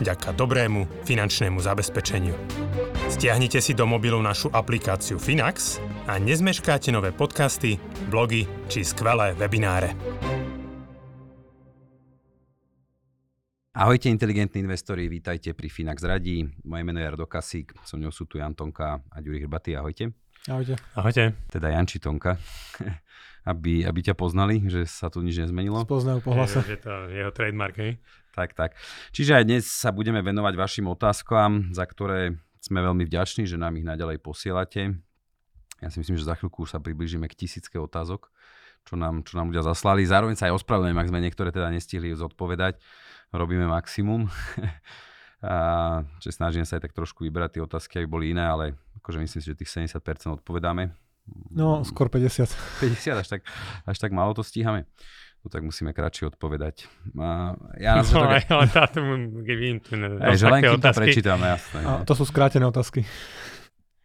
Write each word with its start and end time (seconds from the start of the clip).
vďaka 0.00 0.34
dobrému 0.34 1.06
finančnému 1.06 1.60
zabezpečeniu. 1.60 2.34
Stiahnite 3.12 3.60
si 3.60 3.76
do 3.76 3.86
mobilu 3.86 4.18
našu 4.18 4.50
aplikáciu 4.50 5.20
Finax 5.20 5.78
a 6.10 6.18
nezmeškáte 6.18 6.90
nové 6.90 7.12
podcasty, 7.12 7.78
blogy 8.10 8.48
či 8.66 8.82
skvelé 8.82 9.36
webináre. 9.36 9.94
Ahojte 13.74 14.06
inteligentní 14.06 14.62
investori, 14.62 15.10
vítajte 15.10 15.50
pri 15.50 15.66
Finax 15.66 15.98
Radí. 16.06 16.46
Moje 16.62 16.86
meno 16.86 17.02
je 17.02 17.10
Rado 17.10 17.26
Kasík, 17.26 17.74
so 17.82 17.98
mňou 17.98 18.14
sú 18.14 18.22
tu 18.30 18.38
Jan 18.38 18.54
Tonka 18.54 19.02
a 19.02 19.16
Ďuri 19.18 19.42
Hrbaty. 19.42 19.74
Ahojte. 19.74 20.23
Ahojte. 20.44 20.76
Ahojte. 20.92 21.32
Teda 21.48 21.72
Janči 21.72 21.96
Tonka. 21.96 22.36
aby, 23.44 23.84
aby 23.84 24.00
ťa 24.00 24.16
poznali, 24.16 24.60
že 24.68 24.88
sa 24.88 25.12
tu 25.12 25.20
nič 25.20 25.36
nezmenilo. 25.36 25.84
Spoznajú 25.84 26.20
po 26.24 26.32
hlase. 26.32 26.64
Je, 26.64 26.76
je 26.76 26.80
to 26.80 26.92
jeho 27.12 27.32
trademark, 27.32 27.76
hej? 27.76 28.00
Tak, 28.32 28.56
tak. 28.56 28.76
Čiže 29.12 29.40
aj 29.40 29.44
dnes 29.44 29.64
sa 29.68 29.92
budeme 29.92 30.24
venovať 30.24 30.56
vašim 30.56 30.88
otázkam, 30.88 31.72
za 31.72 31.84
ktoré 31.84 32.36
sme 32.64 32.80
veľmi 32.80 33.04
vďační, 33.04 33.44
že 33.44 33.60
nám 33.60 33.76
ich 33.76 33.84
naďalej 33.84 34.20
posielate. 34.24 34.96
Ja 35.84 35.88
si 35.92 36.00
myslím, 36.00 36.16
že 36.16 36.24
za 36.24 36.36
chvíľku 36.36 36.64
sa 36.64 36.80
približíme 36.80 37.28
k 37.28 37.36
tisícke 37.44 37.76
otázok, 37.76 38.32
čo 38.88 38.96
nám, 38.96 39.24
čo 39.28 39.36
nám 39.36 39.52
ľudia 39.52 39.64
zaslali. 39.64 40.08
Zároveň 40.08 40.40
sa 40.40 40.48
aj 40.48 40.64
ospravedlňujem, 40.64 41.00
ak 41.00 41.10
sme 41.12 41.20
niektoré 41.20 41.52
teda 41.52 41.68
nestihli 41.68 42.16
zodpovedať. 42.16 42.80
Robíme 43.32 43.68
maximum. 43.68 44.28
a 45.44 45.58
že 46.24 46.32
snažíme 46.32 46.64
sa 46.64 46.80
aj 46.80 46.88
tak 46.88 46.96
trošku 46.96 47.22
vybrať 47.28 47.60
tie 47.60 47.62
otázky, 47.62 47.92
aby 48.00 48.08
boli 48.08 48.24
iné, 48.32 48.42
ale 48.48 48.64
akože 49.04 49.20
myslím 49.20 49.40
si, 49.44 49.48
že 49.52 49.60
tých 49.60 49.70
70% 49.70 50.00
odpovedáme. 50.40 50.96
No, 51.52 51.84
skôr 51.84 52.08
50. 52.08 52.48
50, 52.80 53.20
až 53.20 53.28
tak, 53.28 53.40
až 53.84 53.96
tak 53.96 54.10
málo 54.12 54.32
to 54.32 54.44
stíhame. 54.44 54.88
No 55.44 55.52
tak 55.52 55.60
musíme 55.60 55.92
kratšie 55.92 56.32
odpovedať. 56.32 56.88
A 57.20 57.52
ja 57.76 58.00
na 58.00 58.04
no, 58.04 58.24
aj, 58.24 58.48
ale 58.48 58.66
táto, 58.72 59.04
keď 59.44 59.56
vidím 59.60 59.78
tu 59.84 59.92
aj, 60.00 60.36
že 60.40 60.46
len 60.48 60.60
kým 60.64 60.80
to 60.80 60.92
prečítame, 60.96 61.44
jasné. 61.52 61.80
A 61.84 62.00
to 62.08 62.16
sú 62.16 62.24
skrátené 62.24 62.64
otázky. 62.64 63.04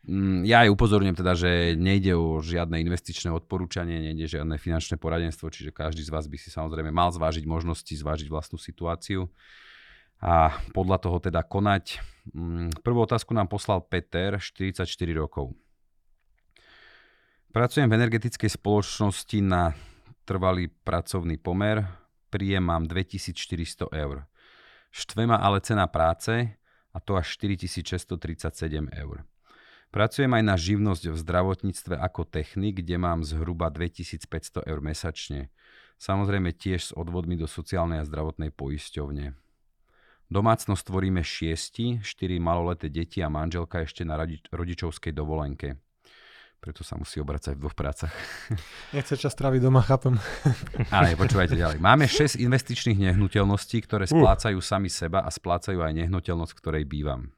Mm, 0.04 0.44
ja 0.44 0.68
aj 0.68 0.74
upozorňujem 0.76 1.16
teda, 1.16 1.34
že 1.40 1.52
nejde 1.80 2.18
o 2.18 2.44
žiadne 2.44 2.82
investičné 2.84 3.32
odporúčanie, 3.32 4.12
nejde 4.12 4.40
žiadne 4.40 4.60
finančné 4.60 5.00
poradenstvo, 5.00 5.48
čiže 5.48 5.72
každý 5.72 6.04
z 6.04 6.12
vás 6.12 6.28
by 6.28 6.38
si 6.40 6.52
samozrejme 6.52 6.92
mal 6.92 7.14
zvážiť 7.14 7.48
možnosti, 7.48 7.94
zvážiť 7.94 8.28
vlastnú 8.28 8.60
situáciu 8.60 9.32
a 10.20 10.52
podľa 10.76 10.98
toho 11.00 11.18
teda 11.24 11.44
konať. 11.48 12.04
Mm, 12.36 12.84
prvú 12.84 13.08
otázku 13.08 13.32
nám 13.32 13.48
poslal 13.48 13.84
Peter, 13.88 14.36
44 14.38 14.86
rokov. 15.16 15.56
Pracujem 17.50 17.90
v 17.90 17.98
energetickej 17.98 18.62
spoločnosti 18.62 19.40
na 19.42 19.74
trvalý 20.30 20.70
pracovný 20.86 21.42
pomer, 21.42 21.82
príjem 22.30 22.62
mám 22.62 22.86
2400 22.86 23.90
eur. 23.90 24.30
Štve 24.94 25.26
ma 25.26 25.42
ale 25.42 25.58
cena 25.66 25.90
práce 25.90 26.54
a 26.94 26.98
to 27.02 27.18
až 27.18 27.34
4637 27.42 28.94
eur. 28.94 29.26
Pracujem 29.90 30.30
aj 30.30 30.44
na 30.46 30.54
živnosť 30.54 31.10
v 31.10 31.18
zdravotníctve 31.18 31.98
ako 31.98 32.22
technik, 32.30 32.86
kde 32.86 33.02
mám 33.02 33.26
zhruba 33.26 33.74
2500 33.74 34.70
eur 34.70 34.80
mesačne. 34.86 35.50
Samozrejme 35.98 36.54
tiež 36.54 36.80
s 36.80 36.92
odvodmi 36.94 37.34
do 37.34 37.50
sociálnej 37.50 38.06
a 38.06 38.06
zdravotnej 38.06 38.54
poisťovne. 38.54 39.34
Domácnosť 40.30 40.94
tvoríme 40.94 41.26
šiesti, 41.26 42.06
štyri 42.06 42.38
maloleté 42.38 42.94
deti 42.94 43.18
a 43.26 43.34
manželka 43.34 43.82
ešte 43.82 44.06
na 44.06 44.14
rodičovskej 44.54 45.10
dovolenke. 45.10 45.82
Preto 46.60 46.86
sa 46.86 47.00
musí 47.02 47.18
obracať 47.18 47.56
v 47.56 47.62
dvoch 47.66 47.74
prácach. 47.74 48.14
Nechce 48.96 49.18
čas 49.18 49.34
tráviť 49.34 49.64
doma, 49.64 49.82
chápem. 49.82 50.22
Ale 50.94 51.18
počúvajte 51.18 51.58
ďalej. 51.58 51.82
Máme 51.82 52.06
6 52.12 52.38
investičných 52.46 53.10
nehnuteľností, 53.10 53.82
ktoré 53.90 54.06
splácajú 54.06 54.62
sami 54.62 54.92
seba 54.92 55.26
a 55.26 55.34
splácajú 55.34 55.82
aj 55.82 55.98
nehnuteľnosť, 55.98 56.52
v 56.54 56.60
ktorej 56.62 56.84
bývam. 56.86 57.34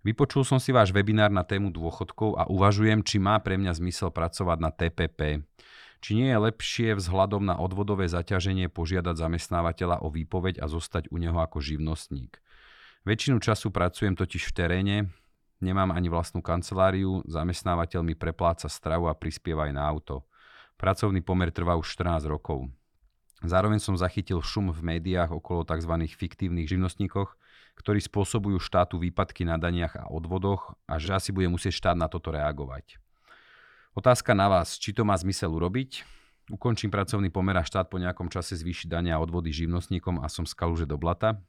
Vypočul 0.00 0.46
som 0.46 0.62
si 0.62 0.70
váš 0.72 0.94
webinár 0.94 1.28
na 1.28 1.42
tému 1.42 1.74
dôchodkov 1.74 2.38
a 2.38 2.46
uvažujem, 2.48 3.02
či 3.02 3.18
má 3.20 3.36
pre 3.42 3.58
mňa 3.60 3.74
zmysel 3.76 4.14
pracovať 4.14 4.58
na 4.62 4.70
TPP. 4.70 5.44
Či 5.98 6.14
nie 6.14 6.30
je 6.30 6.38
lepšie 6.38 6.88
vzhľadom 6.94 7.42
na 7.42 7.58
odvodové 7.58 8.06
zaťaženie 8.06 8.70
požiadať 8.70 9.18
zamestnávateľa 9.18 10.06
o 10.06 10.08
výpoveď 10.14 10.62
a 10.62 10.70
zostať 10.70 11.10
u 11.10 11.18
neho 11.18 11.34
ako 11.34 11.58
živnostník. 11.58 12.38
Väčšinu 13.02 13.42
času 13.42 13.74
pracujem 13.74 14.14
totiž 14.14 14.50
v 14.50 14.54
teréne, 14.54 14.96
nemám 15.58 15.90
ani 15.90 16.06
vlastnú 16.06 16.38
kanceláriu, 16.38 17.26
zamestnávateľ 17.26 18.00
mi 18.06 18.14
prepláca 18.14 18.70
stravu 18.70 19.10
a 19.10 19.18
prispieva 19.18 19.66
aj 19.66 19.72
na 19.74 19.82
auto. 19.82 20.26
Pracovný 20.78 21.18
pomer 21.18 21.50
trvá 21.50 21.74
už 21.74 21.98
14 21.98 22.30
rokov. 22.30 22.70
Zároveň 23.42 23.78
som 23.78 23.94
zachytil 23.94 24.42
šum 24.42 24.74
v 24.74 24.98
médiách 24.98 25.30
okolo 25.30 25.62
tzv. 25.62 25.94
fiktívnych 26.10 26.66
živnostníkoch, 26.70 27.38
ktorí 27.78 28.02
spôsobujú 28.02 28.58
štátu 28.58 28.98
výpadky 28.98 29.46
na 29.46 29.54
daniach 29.54 29.94
a 29.94 30.10
odvodoch 30.10 30.74
a 30.90 30.98
že 30.98 31.14
asi 31.14 31.30
bude 31.30 31.46
musieť 31.46 31.78
štát 31.78 31.96
na 31.98 32.10
toto 32.10 32.34
reagovať. 32.34 32.98
Otázka 33.98 34.30
na 34.30 34.46
vás, 34.46 34.78
či 34.78 34.94
to 34.94 35.02
má 35.02 35.18
zmysel 35.18 35.50
urobiť? 35.50 36.06
Ukončím 36.54 36.86
pracovný 36.86 37.34
pomer 37.34 37.58
a 37.58 37.66
štát 37.66 37.90
po 37.90 37.98
nejakom 37.98 38.30
čase 38.30 38.54
zvýši 38.54 38.86
dania 38.86 39.18
a 39.18 39.22
odvody 39.26 39.50
živnostníkom 39.50 40.22
a 40.22 40.30
som 40.30 40.46
skaluže 40.46 40.86
do 40.86 40.94
blata? 40.94 41.42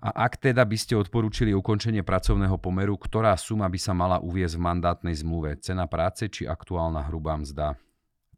A 0.00 0.24
ak 0.24 0.40
teda 0.40 0.64
by 0.64 0.72
ste 0.80 0.96
odporúčili 0.96 1.52
ukončenie 1.52 2.00
pracovného 2.00 2.56
pomeru, 2.56 2.96
ktorá 2.96 3.36
suma 3.36 3.68
by 3.68 3.76
sa 3.76 3.92
mala 3.92 4.24
uviezť 4.24 4.56
v 4.56 4.64
mandátnej 4.64 5.16
zmluve? 5.20 5.60
Cena 5.60 5.84
práce 5.84 6.32
či 6.32 6.48
aktuálna 6.48 7.12
hrubá 7.12 7.36
mzda? 7.36 7.76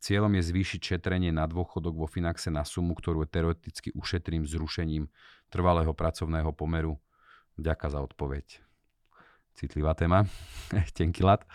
Cieľom 0.02 0.34
je 0.34 0.42
zvýšiť 0.50 0.80
šetrenie 0.82 1.30
na 1.30 1.46
dôchodok 1.46 1.94
vo 1.94 2.10
Finaxe 2.10 2.50
na 2.50 2.66
sumu, 2.66 2.98
ktorú 2.98 3.22
teoreticky 3.30 3.94
ušetrím 3.94 4.42
zrušením 4.42 5.06
trvalého 5.46 5.94
pracovného 5.94 6.50
pomeru. 6.50 6.98
Ďaká 7.54 7.86
za 7.86 8.02
odpoveď. 8.02 8.66
Citlivá 9.54 9.94
téma. 9.94 10.26
Tenký 10.98 11.22
lat. 11.22 11.46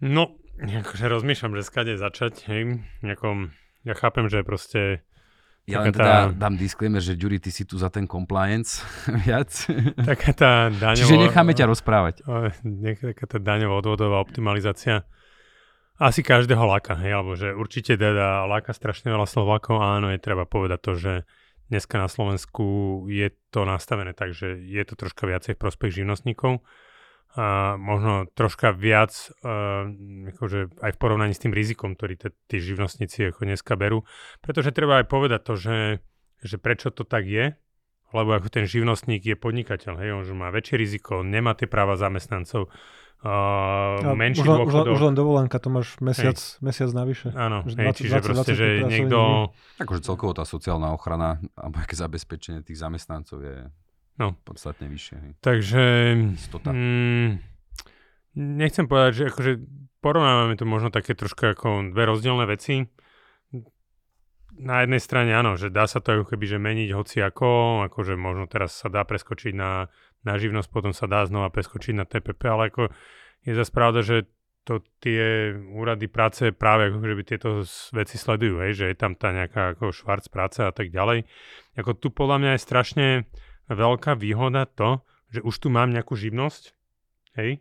No, 0.00 0.36
akože 0.60 1.06
rozmýšľam, 1.08 1.56
že 1.56 1.62
skade 1.64 1.94
začať. 1.96 2.48
Hej. 2.48 2.84
Nejakom, 3.00 3.52
ja 3.84 3.94
chápem, 3.96 4.28
že 4.28 4.44
proste 4.44 5.06
ja 5.66 5.82
len 5.82 5.90
teda 5.90 6.30
tá... 6.30 6.46
dám 6.46 6.54
disclaimer, 6.54 7.02
že 7.02 7.18
Ďuri, 7.18 7.42
ty 7.42 7.50
si 7.50 7.66
tu 7.66 7.74
za 7.74 7.90
ten 7.90 8.06
compliance 8.06 8.86
viac. 9.26 9.50
Taká 9.98 10.30
tá 10.30 10.52
daňová... 10.70 10.94
Čiže 10.94 11.18
necháme 11.18 11.52
ťa 11.58 11.66
rozprávať. 11.66 12.14
Taká 13.02 13.24
tá 13.26 13.38
daňová 13.42 13.82
odvodová 13.82 14.22
optimalizácia 14.22 15.02
asi 15.96 16.20
každého 16.20 16.60
láka, 16.60 16.92
hej, 17.00 17.12
alebo 17.16 17.32
že 17.34 17.56
určite 17.56 17.96
teda 17.96 18.44
láka 18.44 18.76
strašne 18.76 19.08
veľa 19.08 19.24
Slovákov, 19.24 19.80
áno, 19.80 20.12
je 20.12 20.20
treba 20.20 20.44
povedať 20.44 20.80
to, 20.84 20.92
že 20.92 21.12
dneska 21.72 21.96
na 21.96 22.06
Slovensku 22.06 22.64
je 23.08 23.32
to 23.48 23.64
nastavené 23.64 24.12
tak, 24.12 24.36
že 24.36 24.60
je 24.60 24.82
to 24.84 24.94
troška 24.94 25.24
viacej 25.24 25.56
v 25.56 25.62
prospech 25.66 26.04
živnostníkov 26.04 26.60
a 27.36 27.76
možno 27.76 28.24
troška 28.32 28.72
viac 28.72 29.12
uh, 29.44 29.84
akože 30.32 30.80
aj 30.80 30.90
v 30.96 30.98
porovnaní 30.98 31.36
s 31.36 31.42
tým 31.44 31.52
rizikom, 31.52 31.92
ktorý 31.92 32.16
tí 32.48 32.56
živnostníci 32.64 33.28
ako 33.28 33.44
dneska 33.44 33.76
berú. 33.76 34.08
Pretože 34.40 34.72
treba 34.72 35.04
aj 35.04 35.06
povedať 35.12 35.40
to, 35.44 35.54
že, 35.60 35.78
že 36.40 36.56
prečo 36.56 36.88
to 36.88 37.04
tak 37.04 37.28
je, 37.28 37.52
lebo 38.16 38.30
ako 38.32 38.48
ten 38.48 38.64
živnostník 38.64 39.20
je 39.20 39.36
podnikateľ, 39.36 40.00
hej, 40.00 40.10
on 40.16 40.24
že 40.24 40.32
má 40.32 40.48
väčšie 40.48 40.80
riziko, 40.80 41.20
nemá 41.20 41.52
tie 41.52 41.68
práva 41.68 42.00
zamestnancov, 42.00 42.72
uh, 43.20 44.16
menší 44.16 44.40
už, 44.40 44.72
už, 44.72 44.96
už 44.96 45.02
len 45.12 45.12
dovolenka, 45.12 45.60
to 45.60 45.68
máš 45.68 46.00
mesiac, 46.00 46.40
hej. 46.40 46.64
mesiac 46.64 46.90
navyše. 46.96 47.36
Áno, 47.36 47.68
hej, 47.68 47.92
20, 47.92 48.00
čiže 48.00 48.16
20, 48.16 48.28
proste, 48.32 48.52
20, 48.56 48.56
že 48.56 48.66
niekto... 48.88 49.18
Akože 49.76 50.00
celkovo 50.00 50.32
tá 50.32 50.48
sociálna 50.48 50.96
ochrana 50.96 51.36
alebo 51.52 51.84
aké 51.84 51.92
zabezpečenie 51.92 52.64
tých 52.64 52.80
zamestnancov 52.80 53.44
je 53.44 53.68
no. 54.20 54.36
podstatne 54.44 54.90
vyššie. 54.92 55.16
Hej. 55.16 55.30
Takže... 55.40 55.82
Mm, 56.68 57.40
nechcem 58.36 58.84
povedať, 58.88 59.12
že 59.12 59.24
akože 59.32 59.52
porovnávame 60.04 60.54
tu 60.60 60.68
možno 60.68 60.92
také 60.92 61.16
trošku 61.16 61.56
ako 61.56 61.96
dve 61.96 62.04
rozdielne 62.04 62.44
veci. 62.44 62.84
Na 64.56 64.80
jednej 64.80 65.04
strane 65.04 65.36
áno, 65.36 65.60
že 65.60 65.68
dá 65.68 65.84
sa 65.84 66.00
to 66.00 66.16
ako 66.16 66.32
keby 66.32 66.44
že 66.48 66.58
meniť 66.60 66.90
hoci 66.96 67.20
ako, 67.20 67.84
akože 67.92 68.16
možno 68.16 68.48
teraz 68.48 68.72
sa 68.72 68.88
dá 68.88 69.04
preskočiť 69.04 69.52
na 69.52 69.92
na 70.26 70.34
živnosť, 70.34 70.68
potom 70.74 70.90
sa 70.90 71.06
dá 71.06 71.22
znova 71.22 71.54
preskočiť 71.54 71.94
na 71.94 72.02
TPP, 72.02 72.42
ale 72.50 72.74
ako 72.74 72.90
je 73.46 73.52
zase 73.54 73.70
pravda, 73.70 74.02
že 74.02 74.26
to 74.66 74.82
tie 74.98 75.54
úrady 75.54 76.10
práce 76.10 76.50
práve 76.50 76.90
ako 76.90 76.98
keby 76.98 77.22
tieto 77.22 77.62
veci 77.94 78.18
sledujú, 78.18 78.58
hej, 78.66 78.72
že 78.74 78.84
je 78.90 78.96
tam 78.98 79.14
tá 79.14 79.30
nejaká 79.30 79.78
ako 79.78 79.94
švarc 79.94 80.26
práce 80.26 80.58
a 80.58 80.74
tak 80.74 80.90
ďalej. 80.90 81.22
Ako 81.78 81.94
tu 81.94 82.10
podľa 82.10 82.42
mňa 82.42 82.50
je 82.58 82.66
strašne 82.66 83.06
veľká 83.70 84.14
výhoda 84.14 84.66
to, 84.66 85.02
že 85.30 85.42
už 85.42 85.54
tu 85.58 85.68
mám 85.72 85.90
nejakú 85.90 86.14
živnosť, 86.14 86.76
hej, 87.40 87.58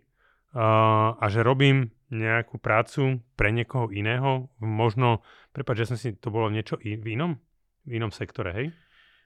uh, 0.54 1.18
a 1.18 1.26
že 1.28 1.42
robím 1.42 1.96
nejakú 2.14 2.62
prácu 2.62 3.26
pre 3.34 3.50
niekoho 3.50 3.90
iného, 3.90 4.48
možno, 4.62 5.26
prepáč, 5.52 5.86
že 5.86 5.90
som 5.94 5.98
si, 5.98 6.14
to 6.14 6.30
bolo 6.30 6.54
niečo 6.54 6.78
i, 6.78 6.96
v 6.96 7.18
inom? 7.18 7.32
V 7.86 7.98
inom 7.98 8.14
sektore, 8.14 8.54
hej? 8.54 8.68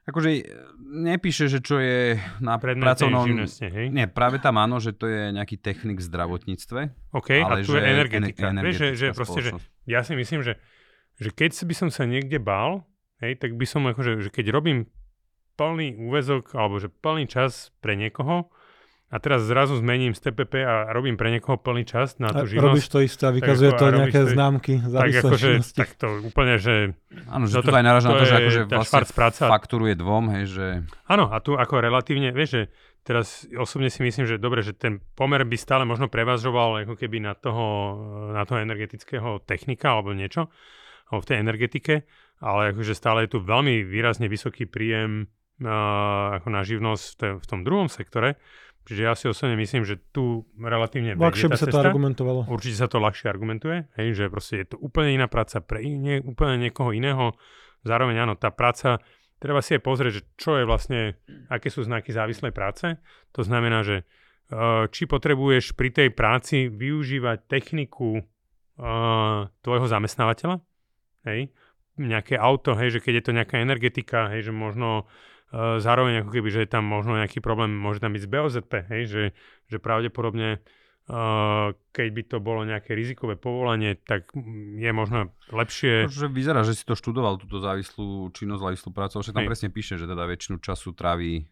Akože 0.07 0.29
e, 0.31 0.41
nepíše, 0.79 1.45
že 1.51 1.59
čo 1.61 1.77
je 1.77 2.17
na 2.41 2.57
Predmet 2.57 2.81
tej 2.81 3.11
pracovnom... 3.11 3.25
živnosti, 3.29 3.67
hej? 3.67 3.85
Nie, 3.93 4.09
práve 4.09 4.41
tam 4.41 4.57
áno, 4.57 4.81
že 4.81 4.95
to 4.95 5.05
je 5.05 5.35
nejaký 5.35 5.59
technik 5.59 6.01
v 6.01 6.07
zdravotníctve. 6.07 6.81
OK, 7.13 7.29
ale 7.35 7.61
a 7.61 7.67
tu 7.67 7.75
je 7.77 7.83
že 7.83 7.87
energetika. 7.93 8.49
ener- 8.49 8.63
Vieš, 8.65 8.77
že, 8.79 8.89
že 8.95 9.07
proste, 9.13 9.39
že 9.43 9.51
ja 9.85 10.01
si 10.01 10.17
myslím, 10.17 10.41
že, 10.41 10.57
že 11.19 11.29
keď 11.29 11.51
by 11.61 11.75
som 11.77 11.89
sa 11.93 12.07
niekde 12.09 12.41
bál, 12.41 12.89
hej, 13.21 13.37
tak 13.37 13.53
by 13.53 13.65
som 13.67 13.85
akože, 13.85 14.23
že 14.23 14.29
keď 14.33 14.55
robím 14.55 14.89
plný 15.59 15.99
úvezok, 15.99 16.55
alebo 16.55 16.79
že 16.79 16.87
plný 16.87 17.27
čas 17.27 17.75
pre 17.83 17.99
niekoho, 17.99 18.47
a 19.09 19.17
teraz 19.17 19.41
zrazu 19.41 19.73
zmením 19.81 20.13
z 20.13 20.21
TPP 20.21 20.61
a 20.61 20.93
robím 20.93 21.17
pre 21.17 21.33
niekoho 21.33 21.57
plný 21.57 21.81
čas 21.81 22.21
na 22.21 22.29
A 22.29 22.45
tú 22.45 22.45
živnosť, 22.45 22.61
robíš 22.61 22.87
to 22.93 22.99
isté 23.01 23.23
a 23.25 23.33
vykazuje 23.33 23.71
to 23.73 23.85
a 23.89 23.89
nejaké 23.89 24.21
to- 24.21 24.33
známky 24.37 24.73
tak 24.85 25.09
akože, 25.25 25.49
tak 25.73 25.89
to 25.97 26.07
úplne, 26.29 26.61
že 26.61 26.93
Áno, 27.25 27.49
že 27.49 27.57
tu 27.57 27.73
to- 27.73 27.73
aj 27.73 27.85
naráža 27.89 28.07
na 28.13 28.21
to 28.21 28.25
že 28.29 28.29
je 28.29 28.37
akože 28.37 28.61
vlastne 28.69 29.03
práca. 29.17 29.43
fakturuje 29.49 29.97
dvom, 29.97 30.25
hej, 30.37 30.45
že... 30.45 30.65
Áno, 31.09 31.25
a 31.33 31.41
tu 31.41 31.57
ako 31.57 31.81
relatívne, 31.81 32.29
vieš, 32.29 32.49
že 32.53 32.61
teraz 33.01 33.49
osobne 33.57 33.89
si 33.89 34.05
myslím, 34.05 34.29
že 34.29 34.37
dobre, 34.37 34.61
že 34.61 34.77
ten 34.77 35.01
pomer 35.17 35.41
by 35.41 35.57
stále 35.57 35.89
možno 35.89 36.05
prevažoval 36.05 36.85
ako 36.85 36.93
keby 36.93 37.17
na 37.17 37.33
toho, 37.33 37.97
na 38.29 38.45
toho 38.45 38.61
energetického 38.61 39.41
technika 39.41 39.97
alebo 39.97 40.13
niečo, 40.13 40.53
alebo 41.09 41.25
v 41.25 41.29
tej 41.33 41.37
energetike, 41.41 41.93
ale 42.45 42.77
akože 42.77 42.93
stále 42.93 43.25
je 43.25 43.33
tu 43.33 43.39
veľmi 43.41 43.81
výrazne 43.89 44.29
vysoký 44.29 44.69
príjem 44.69 45.25
ako 45.59 46.47
na 46.47 46.61
živnosť 46.63 47.03
v, 47.03 47.15
te- 47.19 47.35
v 47.39 47.45
tom 47.45 47.61
druhom 47.67 47.91
sektore, 47.91 48.39
čiže 48.87 49.01
ja 49.03 49.13
si 49.13 49.27
osobne 49.27 49.59
myslím, 49.59 49.83
že 49.83 49.99
tu 50.09 50.47
relatívne 50.55 51.13
Ľahšie 51.19 51.51
by 51.51 51.59
sa 51.59 51.67
to 51.67 51.77
cesta. 51.77 51.91
argumentovalo. 51.91 52.47
Určite 52.47 52.77
sa 52.79 52.87
to 52.87 52.97
ľahšie 52.97 53.27
argumentuje, 53.27 53.85
hej, 53.99 54.15
že 54.15 54.25
proste 54.31 54.63
je 54.63 54.67
to 54.73 54.77
úplne 54.79 55.19
iná 55.19 55.27
práca 55.27 55.59
pre 55.59 55.83
iné, 55.83 56.23
úplne 56.23 56.57
niekoho 56.57 56.95
iného. 56.95 57.35
Zároveň 57.83 58.23
áno, 58.23 58.33
tá 58.39 58.49
práca, 58.49 59.03
treba 59.37 59.59
si 59.59 59.75
aj 59.75 59.83
pozrieť, 59.83 60.11
že 60.19 60.23
čo 60.39 60.59
je 60.59 60.65
vlastne, 60.65 61.15
aké 61.51 61.67
sú 61.69 61.83
znaky 61.83 62.11
závislej 62.11 62.55
práce. 62.55 62.97
To 63.35 63.41
znamená, 63.43 63.83
že 63.83 64.03
uh, 64.51 64.87
či 64.89 65.05
potrebuješ 65.05 65.75
pri 65.75 65.91
tej 65.91 66.09
práci 66.11 66.67
využívať 66.67 67.47
techniku 67.47 68.19
uh, 68.19 69.47
tvojho 69.63 69.87
zamestnávateľa, 69.87 70.59
hej, 71.29 71.51
nejaké 71.99 72.39
auto, 72.39 72.79
hej, 72.79 72.95
že 72.95 73.03
keď 73.03 73.13
je 73.19 73.23
to 73.27 73.35
nejaká 73.35 73.55
energetika, 73.59 74.31
hej, 74.31 74.49
že 74.49 74.53
možno 74.55 75.07
zároveň 75.53 76.21
ako 76.21 76.29
keby, 76.29 76.49
že 76.53 76.61
je 76.65 76.69
tam 76.69 76.85
možno 76.85 77.17
nejaký 77.17 77.41
problém, 77.41 77.73
môže 77.73 78.01
tam 78.01 78.13
byť 78.13 78.23
z 78.25 78.29
BOZP, 78.29 78.73
hej, 78.89 79.03
že, 79.09 79.23
že 79.69 79.77
pravdepodobne 79.81 80.61
Uh, 81.09 81.73
keď 81.89 82.07
by 82.13 82.21
to 82.21 82.37
bolo 82.37 82.61
nejaké 82.69 82.93
rizikové 82.93 83.33
povolanie, 83.33 83.97
tak 83.97 84.29
je 84.77 84.91
možno 84.93 85.33
lepšie... 85.49 86.05
Že 86.05 86.29
vyzerá, 86.29 86.61
že 86.61 86.77
si 86.77 86.85
to 86.85 86.93
študoval, 86.93 87.41
túto 87.41 87.57
závislú 87.57 88.29
činnosť, 88.29 88.61
závislú 88.61 88.89
prácu, 88.93 89.17
však 89.17 89.33
tam 89.33 89.41
Hej. 89.41 89.49
presne 89.49 89.69
píše, 89.73 89.97
že 89.97 90.05
teda 90.05 90.29
väčšinu 90.29 90.61
času 90.61 90.93
tráví 90.93 91.49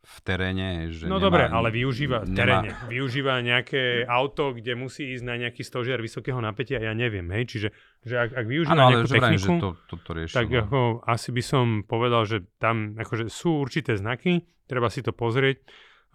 v 0.00 0.16
teréne. 0.24 0.88
Že 0.88 1.12
No 1.12 1.20
nemá, 1.20 1.24
dobre, 1.28 1.42
ale 1.46 1.68
využíva 1.68 2.24
v 2.24 2.32
nemá- 2.32 2.64
teréne. 2.64 2.70
Využíva 2.88 3.34
nejaké 3.44 4.08
auto, 4.08 4.56
kde 4.56 4.72
musí 4.72 5.12
ísť 5.12 5.24
na 5.24 5.36
nejaký 5.36 5.60
stožiar 5.60 6.00
vysokého 6.00 6.40
napätia, 6.40 6.80
ja 6.80 6.96
neviem, 6.96 7.28
hej, 7.36 7.44
čiže 7.46 7.68
že 8.00 8.14
ak, 8.16 8.30
ak 8.32 8.46
využíva 8.48 8.72
Áno, 8.72 8.82
ale 8.88 8.92
nejakú 8.96 9.08
že 9.08 9.16
vrajím, 9.20 9.36
že 9.36 9.44
techniku, 9.44 9.60
to, 9.60 9.68
to, 9.84 9.94
to 10.00 10.10
tak 10.32 10.46
no. 10.48 10.58
ako 10.64 10.78
asi 11.04 11.28
by 11.36 11.42
som 11.44 11.66
povedal, 11.84 12.22
že 12.24 12.48
tam 12.56 12.96
akože 12.96 13.28
sú 13.28 13.60
určité 13.60 14.00
znaky, 14.00 14.48
treba 14.64 14.88
si 14.88 15.04
to 15.04 15.12
pozrieť, 15.12 15.60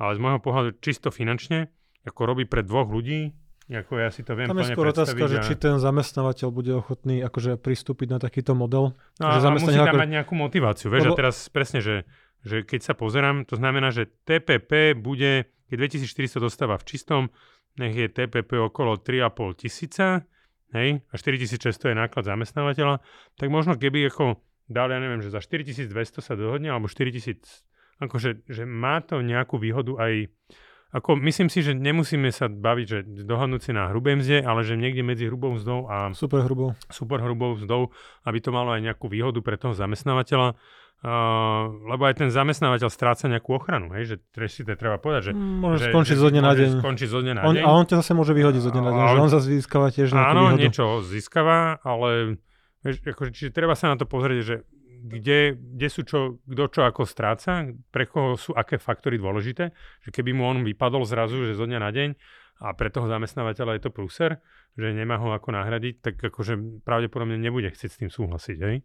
ale 0.02 0.18
z 0.18 0.20
môjho 0.20 0.40
pohľadu 0.42 0.70
čisto 0.82 1.14
finančne, 1.14 1.70
ako 2.10 2.22
robí 2.26 2.50
pre 2.50 2.66
dvoch 2.66 2.90
ľudí, 2.90 3.38
ako 3.66 3.98
ja 3.98 4.14
si 4.14 4.22
to 4.22 4.38
viem 4.38 4.46
Tam 4.46 4.62
je 4.62 4.78
skôr 4.78 4.94
otázka, 4.94 5.26
že 5.26 5.42
či 5.42 5.58
ten 5.58 5.82
zamestnávateľ 5.82 6.48
bude 6.54 6.70
ochotný 6.78 7.26
akože 7.26 7.58
pristúpiť 7.58 8.08
na 8.14 8.20
takýto 8.22 8.54
model. 8.54 8.94
No 9.18 9.26
že 9.34 9.42
a, 9.42 9.50
musí 9.50 9.74
tam 9.74 9.90
ako- 9.90 10.02
mať 10.06 10.10
nejakú 10.22 10.34
motiváciu. 10.38 10.94
Vieš, 10.94 11.10
Lebo- 11.10 11.18
a 11.18 11.20
teraz 11.26 11.50
presne, 11.50 11.82
že, 11.82 12.06
že 12.46 12.62
keď 12.62 12.82
sa 12.86 12.94
pozerám, 12.94 13.44
to 13.50 13.58
znamená, 13.58 13.90
že 13.90 14.08
TPP 14.24 14.94
bude, 14.94 15.50
keď 15.68 15.90
2400 15.90 16.38
dostáva 16.38 16.78
v 16.78 16.86
čistom, 16.86 17.22
nech 17.82 17.98
je 17.98 18.08
TPP 18.08 18.62
okolo 18.62 19.02
3,5 19.02 19.62
tisíca, 19.66 20.24
hej, 20.72 21.02
a 21.10 21.14
4600 21.18 21.92
je 21.92 21.98
náklad 21.98 22.24
zamestnávateľa, 22.24 23.02
tak 23.36 23.48
možno 23.50 23.76
keby 23.76 24.08
ako 24.14 24.40
dal, 24.70 24.94
ja 24.94 25.02
neviem, 25.02 25.26
že 25.26 25.34
za 25.34 25.42
4200 25.42 25.92
sa 26.22 26.34
dohodne, 26.38 26.70
alebo 26.70 26.86
4000, 26.86 27.42
akože, 28.00 28.46
že 28.46 28.64
má 28.64 29.02
to 29.02 29.20
nejakú 29.26 29.58
výhodu 29.58 29.98
aj 29.98 30.30
ako 30.96 31.20
myslím 31.28 31.52
si, 31.52 31.60
že 31.60 31.76
nemusíme 31.76 32.32
sa 32.32 32.48
baviť, 32.48 32.88
že 32.88 33.00
dohodnúť 33.28 33.62
si 33.68 33.72
na 33.76 33.92
hrubej 33.92 34.16
mzde, 34.24 34.38
ale 34.48 34.64
že 34.64 34.80
niekde 34.80 35.04
medzi 35.04 35.28
hrubou 35.28 35.52
mzdou 35.52 35.92
a 35.92 36.16
Super 36.16 36.48
hrubou. 36.48 36.72
super 36.88 37.20
hrubou 37.20 37.60
mzdou, 37.60 37.92
aby 38.24 38.40
to 38.40 38.56
malo 38.56 38.72
aj 38.72 38.80
nejakú 38.80 39.12
výhodu 39.12 39.44
pre 39.44 39.60
toho 39.60 39.76
zamestnávateľa, 39.76 40.56
uh, 41.06 41.64
lebo 41.86 42.02
aj 42.04 42.18
ten 42.18 42.30
zamestnávateľ 42.30 42.90
stráca 42.90 43.30
nejakú 43.30 43.54
ochranu, 43.54 43.94
hej, 43.94 44.04
že 44.06 44.16
tre- 44.30 44.50
si 44.50 44.66
to 44.66 44.74
treba 44.74 44.98
povedať, 44.98 45.30
že, 45.30 45.34
Môžeš 45.38 45.80
že, 45.80 45.88
skončiť 45.94 46.16
že 46.18 46.20
zo 46.20 46.30
dňa 46.30 46.42
na 46.42 46.50
môže 46.50 46.60
deň. 46.60 46.70
Skončiť 46.82 47.08
zo 47.08 47.20
dňa 47.22 47.34
na 47.34 47.42
On, 47.42 47.54
deň. 47.54 47.62
a 47.62 47.70
on 47.70 47.86
ťa 47.86 47.96
zase 48.02 48.12
môže 48.12 48.34
vyhodiť 48.34 48.62
zo 48.62 48.72
dňa 48.74 48.82
na 48.82 48.92
deň, 48.92 49.00
A 49.00 49.08
že 49.08 49.14
on- 49.14 49.22
on 49.22 49.30
zase 49.30 49.48
získava 49.54 49.88
tiež 49.90 50.10
nejakú 50.10 50.26
Áno, 50.28 50.42
výhodu. 50.50 50.60
niečo 50.60 50.86
získava, 51.06 51.58
ale 51.80 52.10
vieš, 52.82 52.96
akože, 53.02 53.32
čiže 53.32 53.52
treba 53.52 53.74
sa 53.74 53.86
na 53.88 53.96
to 53.96 54.06
pozrieť, 54.06 54.40
že 54.42 54.56
kde, 55.06 55.40
kde 55.54 55.88
sú 55.88 56.02
čo, 56.02 56.20
kto 56.42 56.64
čo 56.68 56.82
ako 56.82 57.06
stráca, 57.06 57.62
pre 57.94 58.10
koho 58.10 58.34
sú 58.34 58.58
aké 58.58 58.82
faktory 58.82 59.22
dôležité, 59.22 59.70
že 60.02 60.10
keby 60.10 60.34
mu 60.34 60.44
on 60.44 60.66
vypadol 60.66 61.06
zrazu, 61.06 61.46
že 61.46 61.54
zo 61.54 61.70
dňa 61.70 61.78
na 61.78 61.94
deň 61.94 62.10
a 62.56 62.74
pre 62.74 62.90
toho 62.90 63.06
zamestnávateľa 63.06 63.78
je 63.78 63.82
to 63.86 63.92
pluser, 63.94 64.42
že 64.76 64.92
nemá 64.92 65.16
ho 65.16 65.32
ako 65.32 65.56
nahradiť, 65.56 65.96
tak 66.04 66.16
akože 66.20 66.84
pravdepodobne 66.84 67.40
nebude 67.40 67.72
chcieť 67.72 67.90
s 67.92 68.00
tým 68.04 68.12
súhlasiť, 68.12 68.58
hej? 68.60 68.84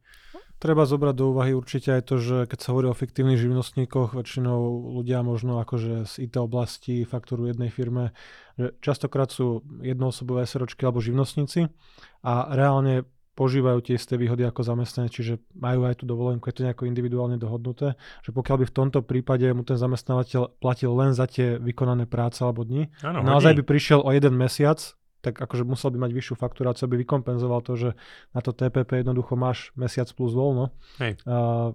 Treba 0.60 0.84
zobrať 0.84 1.14
do 1.16 1.32
úvahy 1.32 1.56
určite 1.56 1.88
aj 1.96 2.02
to, 2.04 2.20
že 2.20 2.36
keď 2.44 2.58
sa 2.60 2.76
hovorí 2.76 2.92
o 2.92 2.94
fiktívnych 2.94 3.40
živnostníkoch, 3.40 4.12
väčšinou 4.12 4.92
ľudia 5.00 5.24
možno 5.24 5.56
akože 5.64 6.04
z 6.04 6.14
IT 6.28 6.36
oblasti 6.36 7.08
faktúru 7.08 7.48
jednej 7.48 7.72
firme, 7.72 8.12
že 8.60 8.76
častokrát 8.84 9.32
sú 9.32 9.64
jednoosobové 9.80 10.44
SROčky 10.44 10.84
alebo 10.84 11.00
živnostníci 11.00 11.72
a 12.20 12.52
reálne 12.52 13.08
požívajú 13.40 13.80
tie 13.80 13.96
isté 13.96 14.20
výhody 14.20 14.44
ako 14.44 14.60
zamestnanec, 14.60 15.16
čiže 15.16 15.40
majú 15.56 15.88
aj 15.88 16.02
tú 16.02 16.04
dovolenku, 16.04 16.44
je 16.52 16.60
to 16.60 16.66
nejako 16.68 16.84
individuálne 16.84 17.40
dohodnuté, 17.40 17.96
že 18.20 18.36
pokiaľ 18.36 18.56
by 18.60 18.66
v 18.68 18.76
tomto 18.76 19.00
prípade 19.00 19.48
mu 19.56 19.64
ten 19.64 19.80
zamestnávateľ 19.80 20.60
platil 20.60 20.92
len 20.92 21.16
za 21.16 21.24
tie 21.24 21.56
vykonané 21.56 22.04
práce 22.04 22.44
alebo 22.44 22.68
dni, 22.68 22.92
Áno, 23.00 23.24
naozaj 23.24 23.56
by 23.56 23.64
prišiel 23.64 24.04
o 24.04 24.12
jeden 24.12 24.36
mesiac, 24.36 24.76
tak 25.20 25.36
akože 25.36 25.68
musel 25.68 25.92
by 25.92 26.08
mať 26.08 26.12
vyššiu 26.16 26.34
fakturáciu, 26.36 26.88
aby 26.88 27.04
vykompenzoval 27.04 27.60
to, 27.60 27.76
že 27.76 27.90
na 28.32 28.40
to 28.40 28.56
TPP 28.56 29.04
jednoducho 29.04 29.36
máš 29.36 29.72
mesiac 29.76 30.08
plus 30.16 30.32
voľno. 30.32 30.72
Hej. 30.96 31.20
A, 31.28 31.72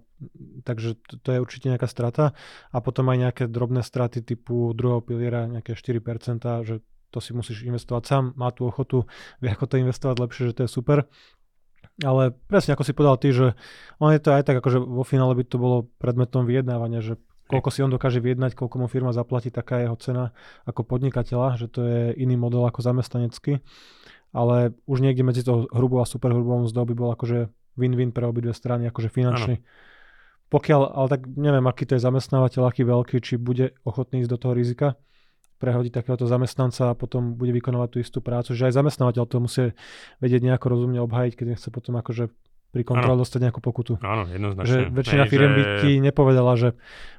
takže 0.65 0.97
to, 1.05 1.21
to 1.21 1.29
je 1.29 1.39
určite 1.39 1.69
nejaká 1.69 1.85
strata. 1.85 2.33
A 2.73 2.77
potom 2.81 3.05
aj 3.13 3.17
nejaké 3.21 3.43
drobné 3.45 3.85
straty 3.85 4.25
typu 4.25 4.73
druhého 4.73 5.05
piliera, 5.05 5.45
nejaké 5.45 5.77
4%, 5.77 6.41
že 6.65 6.81
to 7.13 7.23
si 7.23 7.31
musíš 7.31 7.63
investovať 7.63 8.03
sám, 8.03 8.23
má 8.35 8.51
tú 8.51 8.67
ochotu, 8.67 9.07
vie 9.39 9.47
ako 9.47 9.71
to 9.71 9.79
investovať 9.79 10.19
lepšie, 10.19 10.43
že 10.51 10.55
to 10.57 10.61
je 10.67 10.69
super. 10.69 11.07
Ale 12.03 12.35
presne 12.51 12.75
ako 12.75 12.83
si 12.83 12.91
povedal 12.91 13.15
ty, 13.21 13.31
že 13.31 13.55
on 14.03 14.11
je 14.11 14.19
to 14.19 14.35
aj 14.35 14.43
tak, 14.43 14.59
akože 14.59 14.83
vo 14.83 15.07
finále 15.07 15.31
by 15.31 15.47
to 15.47 15.55
bolo 15.55 15.77
predmetom 16.01 16.43
vyjednávania, 16.43 16.99
že 16.99 17.15
koľko 17.45 17.69
si 17.69 17.79
on 17.85 17.91
dokáže 17.93 18.21
vyjednať, 18.21 18.57
koľko 18.57 18.75
mu 18.81 18.87
firma 18.89 19.13
zaplatí, 19.13 19.53
taká 19.53 19.81
je 19.81 19.85
jeho 19.89 19.97
cena 20.01 20.23
ako 20.65 20.81
podnikateľa, 20.85 21.61
že 21.61 21.67
to 21.69 21.79
je 21.85 22.01
iný 22.17 22.35
model 22.37 22.65
ako 22.65 22.81
zamestnanecký. 22.81 23.61
Ale 24.35 24.75
už 24.83 24.99
niekde 24.99 25.23
medzi 25.23 25.47
tou 25.47 25.69
hrubou 25.71 26.03
a 26.03 26.09
superhrubou 26.09 26.59
mzdou 26.67 26.83
by 26.83 26.95
bol 26.97 27.09
akože 27.15 27.47
win-win 27.79 28.11
pre 28.11 28.27
obidve 28.27 28.51
strany, 28.51 28.89
akože 28.89 29.07
finančný. 29.07 29.63
Pokiaľ, 30.51 30.81
ale 30.93 31.07
tak 31.09 31.21
neviem, 31.25 31.65
aký 31.65 31.87
to 31.87 31.97
je 31.97 32.03
zamestnávateľ, 32.03 32.61
aký 32.67 32.83
veľký, 32.85 33.17
či 33.23 33.39
bude 33.39 33.73
ochotný 33.87 34.21
ísť 34.21 34.31
do 34.31 34.37
toho 34.37 34.53
rizika, 34.53 34.99
prehodiť 35.57 36.03
takéhoto 36.03 36.27
zamestnanca 36.27 36.91
a 36.91 36.97
potom 36.97 37.33
bude 37.33 37.55
vykonovať 37.55 37.89
tú 37.89 37.97
istú 38.03 38.19
prácu, 38.19 38.51
že 38.51 38.67
aj 38.67 38.75
zamestnávateľ 38.75 39.23
to 39.23 39.37
musí 39.39 39.65
vedieť 40.19 40.43
nejako 40.43 40.65
rozumne 40.67 40.99
obhajiť, 41.01 41.33
keď 41.39 41.45
nechce 41.55 41.67
potom 41.71 41.95
akože 41.95 42.27
pri 42.75 42.83
kontrole 42.83 43.15
dostať 43.23 43.39
nejakú 43.47 43.63
pokutu. 43.63 43.95
Áno, 44.03 44.27
jednoznačne. 44.27 44.67
Že 44.67 44.79
väčšina 44.91 45.23
Hej, 45.23 45.31
firiem 45.31 45.51
by 45.55 45.63
že- 45.63 45.79
ti 45.79 45.91
nepovedala, 46.03 46.51
že 46.59 46.69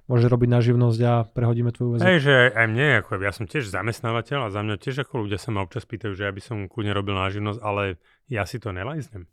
môže 0.04 0.28
robiť 0.28 0.48
na 0.52 0.60
živnosť 0.60 1.00
a 1.08 1.12
prehodíme 1.24 1.72
tvoj 1.72 1.96
úvezok. 1.96 2.04
Hej, 2.04 2.18
že 2.20 2.32
aj, 2.36 2.48
aj 2.52 2.66
mne, 2.68 2.86
ako 3.00 3.10
ja 3.24 3.32
som 3.32 3.48
tiež 3.48 3.64
zamestnávateľ 3.72 4.38
a 4.46 4.52
za 4.52 4.60
mňa 4.60 4.76
tiež 4.76 5.08
ako 5.08 5.24
ľudia 5.24 5.40
sa 5.40 5.56
ma 5.56 5.64
občas 5.64 5.88
pýtajú, 5.88 6.12
že 6.12 6.28
ja 6.28 6.32
by 6.36 6.42
som 6.44 6.68
kľudne 6.68 6.92
robil 6.92 7.16
na 7.16 7.32
živnosť, 7.32 7.60
ale 7.64 7.96
ja 8.28 8.44
si 8.44 8.60
to 8.60 8.68
nelajznem. 8.76 9.24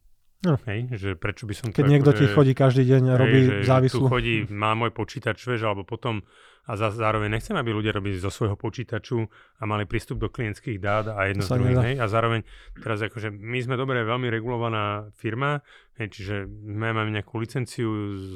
No. 0.44 0.60
Hej, 0.68 0.92
že 1.00 1.10
prečo 1.16 1.48
by 1.48 1.56
som 1.56 1.68
Keď 1.72 1.84
to 1.88 1.88
niekto 1.88 2.12
akože, 2.12 2.20
ti 2.20 2.26
chodí 2.36 2.52
každý 2.52 2.84
deň 2.84 3.04
a 3.10 3.16
robí 3.16 3.40
hej, 3.40 3.48
že, 3.48 3.56
že 3.56 3.64
tu 3.64 3.70
závislú. 3.72 4.06
chodí, 4.12 4.36
má 4.52 4.76
môj 4.76 4.92
počítač, 4.92 5.40
vieš, 5.48 5.64
alebo 5.64 5.88
potom 5.88 6.20
a 6.64 6.80
za, 6.80 6.96
zároveň 6.96 7.28
nechcem, 7.28 7.56
aby 7.60 7.76
ľudia 7.76 7.92
robili 7.92 8.16
zo 8.16 8.32
svojho 8.32 8.56
počítaču 8.56 9.28
a 9.60 9.64
mali 9.68 9.84
prístup 9.84 10.20
do 10.20 10.32
klientských 10.32 10.80
dát 10.80 11.12
a 11.12 11.28
jedno 11.28 11.44
z 11.44 11.50
druhým, 11.60 11.80
hej, 11.80 11.96
a 12.00 12.08
zároveň 12.08 12.48
teraz 12.80 13.04
akože 13.04 13.36
my 13.36 13.60
sme 13.60 13.76
dobre 13.76 14.00
veľmi 14.08 14.32
regulovaná 14.32 15.12
firma, 15.12 15.60
hej, 16.00 16.08
čiže 16.12 16.48
my 16.48 16.96
máme 16.96 17.12
nejakú 17.12 17.36
licenciu, 17.36 17.88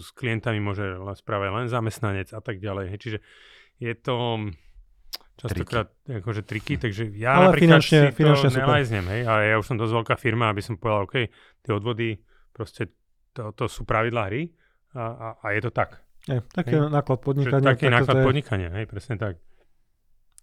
s 0.03 0.11
klientami 0.11 0.59
môže 0.59 0.99
správať 1.15 1.49
len 1.55 1.67
zamestnanec 1.71 2.35
a 2.35 2.43
tak 2.43 2.59
ďalej, 2.59 2.85
hej, 2.91 2.99
čiže 2.99 3.17
je 3.79 3.93
to 3.95 4.47
častokrát 5.37 5.87
akože 6.03 6.41
triky, 6.41 6.75
takže 6.75 7.13
ja 7.13 7.33
Ale 7.35 7.53
napríklad 7.53 7.79
finančne- 7.79 8.03
si 8.03 8.15
finančne 8.15 8.49
to 8.49 8.57
nelajznem, 8.57 9.05
hej, 9.07 9.21
ale 9.23 9.41
ja 9.47 9.55
už 9.55 9.65
som 9.65 9.77
dosť 9.77 9.93
veľká 9.95 10.15
firma, 10.15 10.49
aby 10.49 10.59
som 10.59 10.75
povedal, 10.75 11.05
OK, 11.05 11.15
tie 11.61 11.71
odvody, 11.71 12.17
proste 12.49 12.89
to, 13.31 13.53
to 13.53 13.65
sú 13.65 13.81
pravidlá 13.83 14.27
hry 14.27 14.49
a, 14.91 15.03
a, 15.03 15.27
a 15.37 15.45
je 15.51 15.61
to 15.61 15.71
tak. 15.71 16.01
Je, 16.25 16.41
taký 16.49 16.75
Hej. 16.75 16.89
náklad 16.89 17.17
Že 17.17 17.23
podnikania. 17.23 17.69
taký 17.69 17.85
tak 17.85 17.93
náklad 17.93 18.15
je- 18.15 18.25
podnikania, 18.25 18.69
hej, 18.73 18.85
presne 18.85 19.15
tak. 19.15 19.33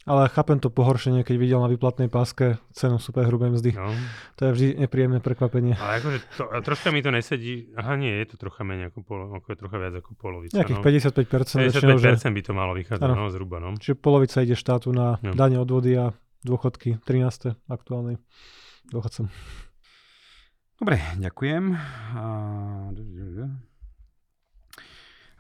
Ale 0.05 0.29
chápem 0.29 0.61
to 0.61 0.69
pohoršenie, 0.69 1.25
keď 1.25 1.37
videl 1.41 1.59
na 1.59 1.67
výplatnej 1.67 2.13
páske 2.13 2.61
cenu 2.71 3.01
super 3.01 3.25
hrubej 3.25 3.57
mzdy. 3.57 3.73
No. 3.73 3.89
To 4.37 4.41
je 4.45 4.51
vždy 4.53 4.69
nepríjemné 4.79 5.25
prekvapenie. 5.25 5.73
Ale 5.75 5.97
akože 5.99 6.19
to, 6.37 6.45
a 6.45 6.61
troška 6.61 6.93
mi 6.93 7.01
to 7.01 7.09
nesedí, 7.09 7.73
aha 7.73 7.97
nie, 7.97 8.13
je 8.13 8.27
to 8.29 8.37
trocha 8.37 8.63
menej 8.63 8.93
ako 8.93 9.01
polo, 9.01 9.33
ako 9.33 9.49
je 9.49 9.57
trocha 9.57 9.77
viac 9.81 9.95
ako 9.97 10.11
polovica. 10.13 10.61
Nejakých 10.61 10.81
no. 10.81 10.85
55% 10.85 11.73
väčšinou, 11.73 11.97
že 11.97 12.09
55% 12.21 12.37
by 12.37 12.43
to 12.45 12.53
malo 12.53 12.73
vychádzať, 12.77 13.09
no, 13.09 13.33
zhruba, 13.33 13.57
no. 13.65 13.73
Čiže 13.81 13.97
polovica 13.97 14.45
ide 14.45 14.53
štátu 14.53 14.93
na 14.93 15.17
No. 15.25 15.33
dane 15.33 15.57
odvody 15.57 15.97
a 15.97 16.13
dôchodky 16.45 17.01
13. 17.01 17.57
aktuálnej 17.65 18.21
dôchodcom. 18.93 19.33
Dobre, 20.77 21.01
ďakujem. 21.17 21.65
A- 22.13 22.93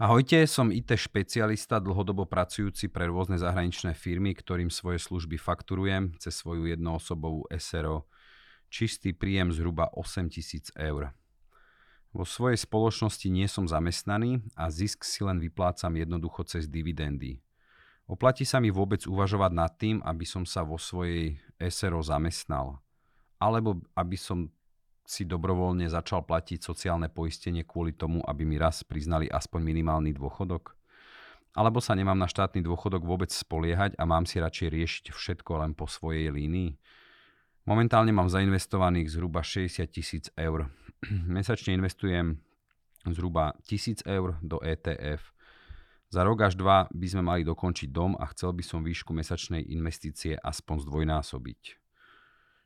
Ahojte, 0.05 0.45
som 0.45 0.69
IT 0.69 1.01
špecialista, 1.01 1.81
dlhodobo 1.81 2.29
pracujúci 2.29 2.93
pre 2.93 3.09
rôzne 3.09 3.41
zahraničné 3.41 3.97
firmy, 3.97 4.37
ktorým 4.37 4.69
svoje 4.69 5.01
služby 5.01 5.41
fakturujem 5.41 6.13
cez 6.21 6.37
svoju 6.45 6.69
jednoosobovú 6.69 7.49
SRO. 7.57 8.05
Čistý 8.69 9.17
príjem 9.17 9.49
zhruba 9.49 9.89
8000 9.97 10.77
eur. 10.77 11.09
Vo 12.13 12.29
svojej 12.29 12.61
spoločnosti 12.61 13.33
nie 13.33 13.49
som 13.49 13.65
zamestnaný 13.65 14.45
a 14.53 14.69
zisk 14.69 15.09
si 15.09 15.25
len 15.25 15.41
vyplácam 15.41 15.97
jednoducho 15.97 16.45
cez 16.45 16.69
dividendy. 16.69 17.41
Oplatí 18.05 18.45
sa 18.45 18.61
mi 18.61 18.69
vôbec 18.69 19.09
uvažovať 19.09 19.53
nad 19.57 19.73
tým, 19.73 20.05
aby 20.05 20.29
som 20.29 20.45
sa 20.45 20.69
vo 20.69 20.77
svojej 20.77 21.41
SRO 21.57 22.05
zamestnal. 22.05 22.77
Alebo 23.41 23.81
aby 23.97 24.21
som 24.21 24.53
si 25.05 25.29
dobrovoľne 25.29 25.85
začal 25.87 26.25
platiť 26.25 26.65
sociálne 26.65 27.13
poistenie 27.13 27.63
kvôli 27.69 27.93
tomu, 27.93 28.25
aby 28.25 28.49
mi 28.49 28.57
raz 28.57 28.81
priznali 28.83 29.29
aspoň 29.29 29.61
minimálny 29.61 30.17
dôchodok? 30.17 30.73
Alebo 31.55 31.79
sa 31.79 31.95
nemám 31.95 32.19
na 32.19 32.27
štátny 32.27 32.67
dôchodok 32.67 33.07
vôbec 33.07 33.31
spoliehať 33.31 33.95
a 33.95 34.03
mám 34.09 34.27
si 34.27 34.43
radšej 34.43 34.69
riešiť 34.75 35.05
všetko 35.15 35.63
len 35.63 35.73
po 35.77 35.87
svojej 35.87 36.35
línii? 36.35 36.75
Momentálne 37.65 38.11
mám 38.11 38.29
zainvestovaných 38.29 39.09
zhruba 39.15 39.41
60 39.41 39.87
tisíc 39.89 40.25
eur. 40.35 40.69
Mesačne 41.37 41.79
investujem 41.79 42.43
zhruba 43.07 43.55
1000 43.69 44.03
eur 44.09 44.37
do 44.41 44.59
ETF. 44.65 45.33
Za 46.13 46.23
rok 46.23 46.47
až 46.47 46.55
dva 46.55 46.87
by 46.91 47.07
sme 47.07 47.23
mali 47.23 47.43
dokončiť 47.43 47.89
dom 47.91 48.15
a 48.19 48.29
chcel 48.35 48.55
by 48.55 48.63
som 48.63 48.87
výšku 48.87 49.11
mesačnej 49.17 49.65
investície 49.73 50.37
aspoň 50.39 50.87
zdvojnásobiť. 50.87 51.61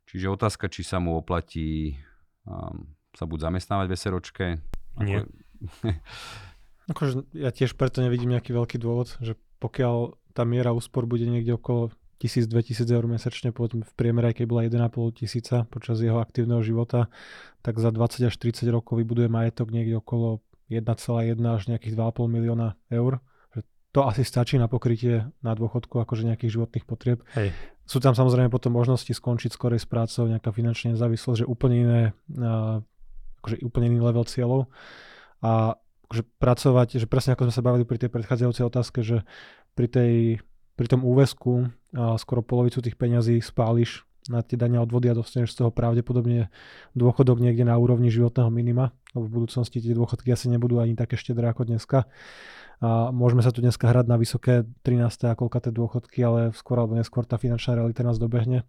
Čiže 0.09 0.26
otázka, 0.33 0.73
či 0.73 0.80
sa 0.85 0.97
mu 1.00 1.16
oplatí 1.16 2.00
sa 3.14 3.25
buď 3.25 3.38
zamestnávať 3.50 3.87
v 3.88 3.97
SROčke. 3.97 4.47
Nie. 5.02 5.25
Akože 6.93 7.28
ja 7.37 7.52
tiež 7.52 7.76
preto 7.76 8.00
nevidím 8.00 8.33
nejaký 8.33 8.57
veľký 8.57 8.81
dôvod, 8.81 9.21
že 9.21 9.37
pokiaľ 9.61 10.17
tá 10.33 10.47
miera 10.49 10.73
úspor 10.73 11.05
bude 11.05 11.26
niekde 11.28 11.59
okolo 11.59 11.93
1000-2000 12.19 12.88
eur 12.88 13.05
mesačne, 13.07 13.55
povedzme 13.55 13.87
v 13.87 13.95
priemere, 13.95 14.35
aj 14.35 14.43
keď 14.43 14.47
bola 14.50 14.62
1,5 14.67 15.19
tisíca 15.23 15.57
počas 15.71 16.02
jeho 16.02 16.19
aktívneho 16.19 16.62
života, 16.67 17.07
tak 17.62 17.78
za 17.78 17.95
20 17.95 18.26
až 18.26 18.35
30 18.35 18.67
rokov 18.75 18.99
vybuduje 18.99 19.31
majetok 19.31 19.71
niekde 19.71 19.99
okolo 20.02 20.43
1,1 20.71 21.38
až 21.38 21.62
nejakých 21.71 21.95
2,5 21.95 22.26
milióna 22.26 22.75
eur. 22.90 23.23
To 23.99 24.07
asi 24.07 24.23
stačí 24.23 24.55
na 24.62 24.71
pokrytie 24.71 25.26
na 25.43 25.59
dôchodku 25.59 25.99
akože 25.99 26.23
nejakých 26.23 26.55
životných 26.55 26.87
potrieb. 26.87 27.19
Hej. 27.35 27.50
Sú 27.83 27.99
tam 27.99 28.14
samozrejme 28.14 28.47
potom 28.47 28.71
možnosti 28.71 29.11
skončiť 29.11 29.50
skorej 29.50 29.83
s 29.83 29.90
prácou, 29.90 30.31
nejaká 30.31 30.55
finančná 30.55 30.95
nezávislosť, 30.95 31.43
že 31.43 31.50
úplne 31.50 31.76
iné, 31.83 32.02
a, 32.38 32.78
akože 33.43 33.59
úplne 33.67 33.90
iný 33.90 34.07
level 34.07 34.23
cieľov. 34.23 34.71
A 35.43 35.75
akože 36.07 36.23
pracovať, 36.38 36.88
že 37.02 37.11
presne 37.11 37.35
ako 37.35 37.50
sme 37.50 37.55
sa 37.59 37.67
bavili 37.67 37.83
pri 37.83 37.99
tej 37.99 38.11
predchádzajúcej 38.14 38.64
otázke, 38.71 39.02
že 39.02 39.26
pri, 39.75 39.90
tej, 39.90 40.14
pri 40.78 40.87
tom 40.87 41.02
úvesku 41.02 41.75
a 41.90 42.14
skoro 42.23 42.47
polovicu 42.47 42.78
tých 42.78 42.95
peňazí 42.95 43.43
spáliš 43.43 44.07
na 44.28 44.44
tie 44.44 44.61
dania 44.61 44.85
odvody 44.85 45.08
a 45.08 45.16
dostaneš 45.16 45.56
z 45.56 45.64
toho 45.64 45.70
pravdepodobne 45.73 46.52
dôchodok 46.92 47.40
niekde 47.40 47.64
na 47.64 47.75
úrovni 47.80 48.12
životného 48.12 48.52
minima, 48.52 48.92
lebo 49.16 49.25
v 49.26 49.35
budúcnosti 49.42 49.80
tie 49.80 49.97
dôchodky 49.97 50.28
asi 50.30 50.52
nebudú 50.52 50.78
ani 50.78 50.94
také 50.94 51.16
štedré 51.16 51.49
ako 51.49 51.64
dneska. 51.64 52.04
A 52.78 53.11
môžeme 53.11 53.42
sa 53.42 53.50
tu 53.50 53.58
dneska 53.58 53.90
hrať 53.90 54.06
na 54.06 54.20
vysoké 54.20 54.62
13. 54.87 55.32
a 55.32 55.35
koľkaté 55.35 55.75
dôchodky, 55.75 56.23
ale 56.23 56.54
skôr 56.54 56.78
alebo 56.78 56.94
neskôr 56.94 57.26
tá 57.26 57.35
finančná 57.35 57.75
realita 57.75 58.06
nás 58.06 58.23
dobehne. 58.23 58.62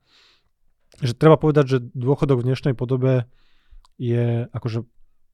Že 0.98 1.14
treba 1.14 1.38
povedať, 1.38 1.66
že 1.70 1.78
dôchodok 1.94 2.42
v 2.42 2.48
dnešnej 2.50 2.74
podobe 2.74 3.30
je 4.02 4.50
akože 4.50 4.88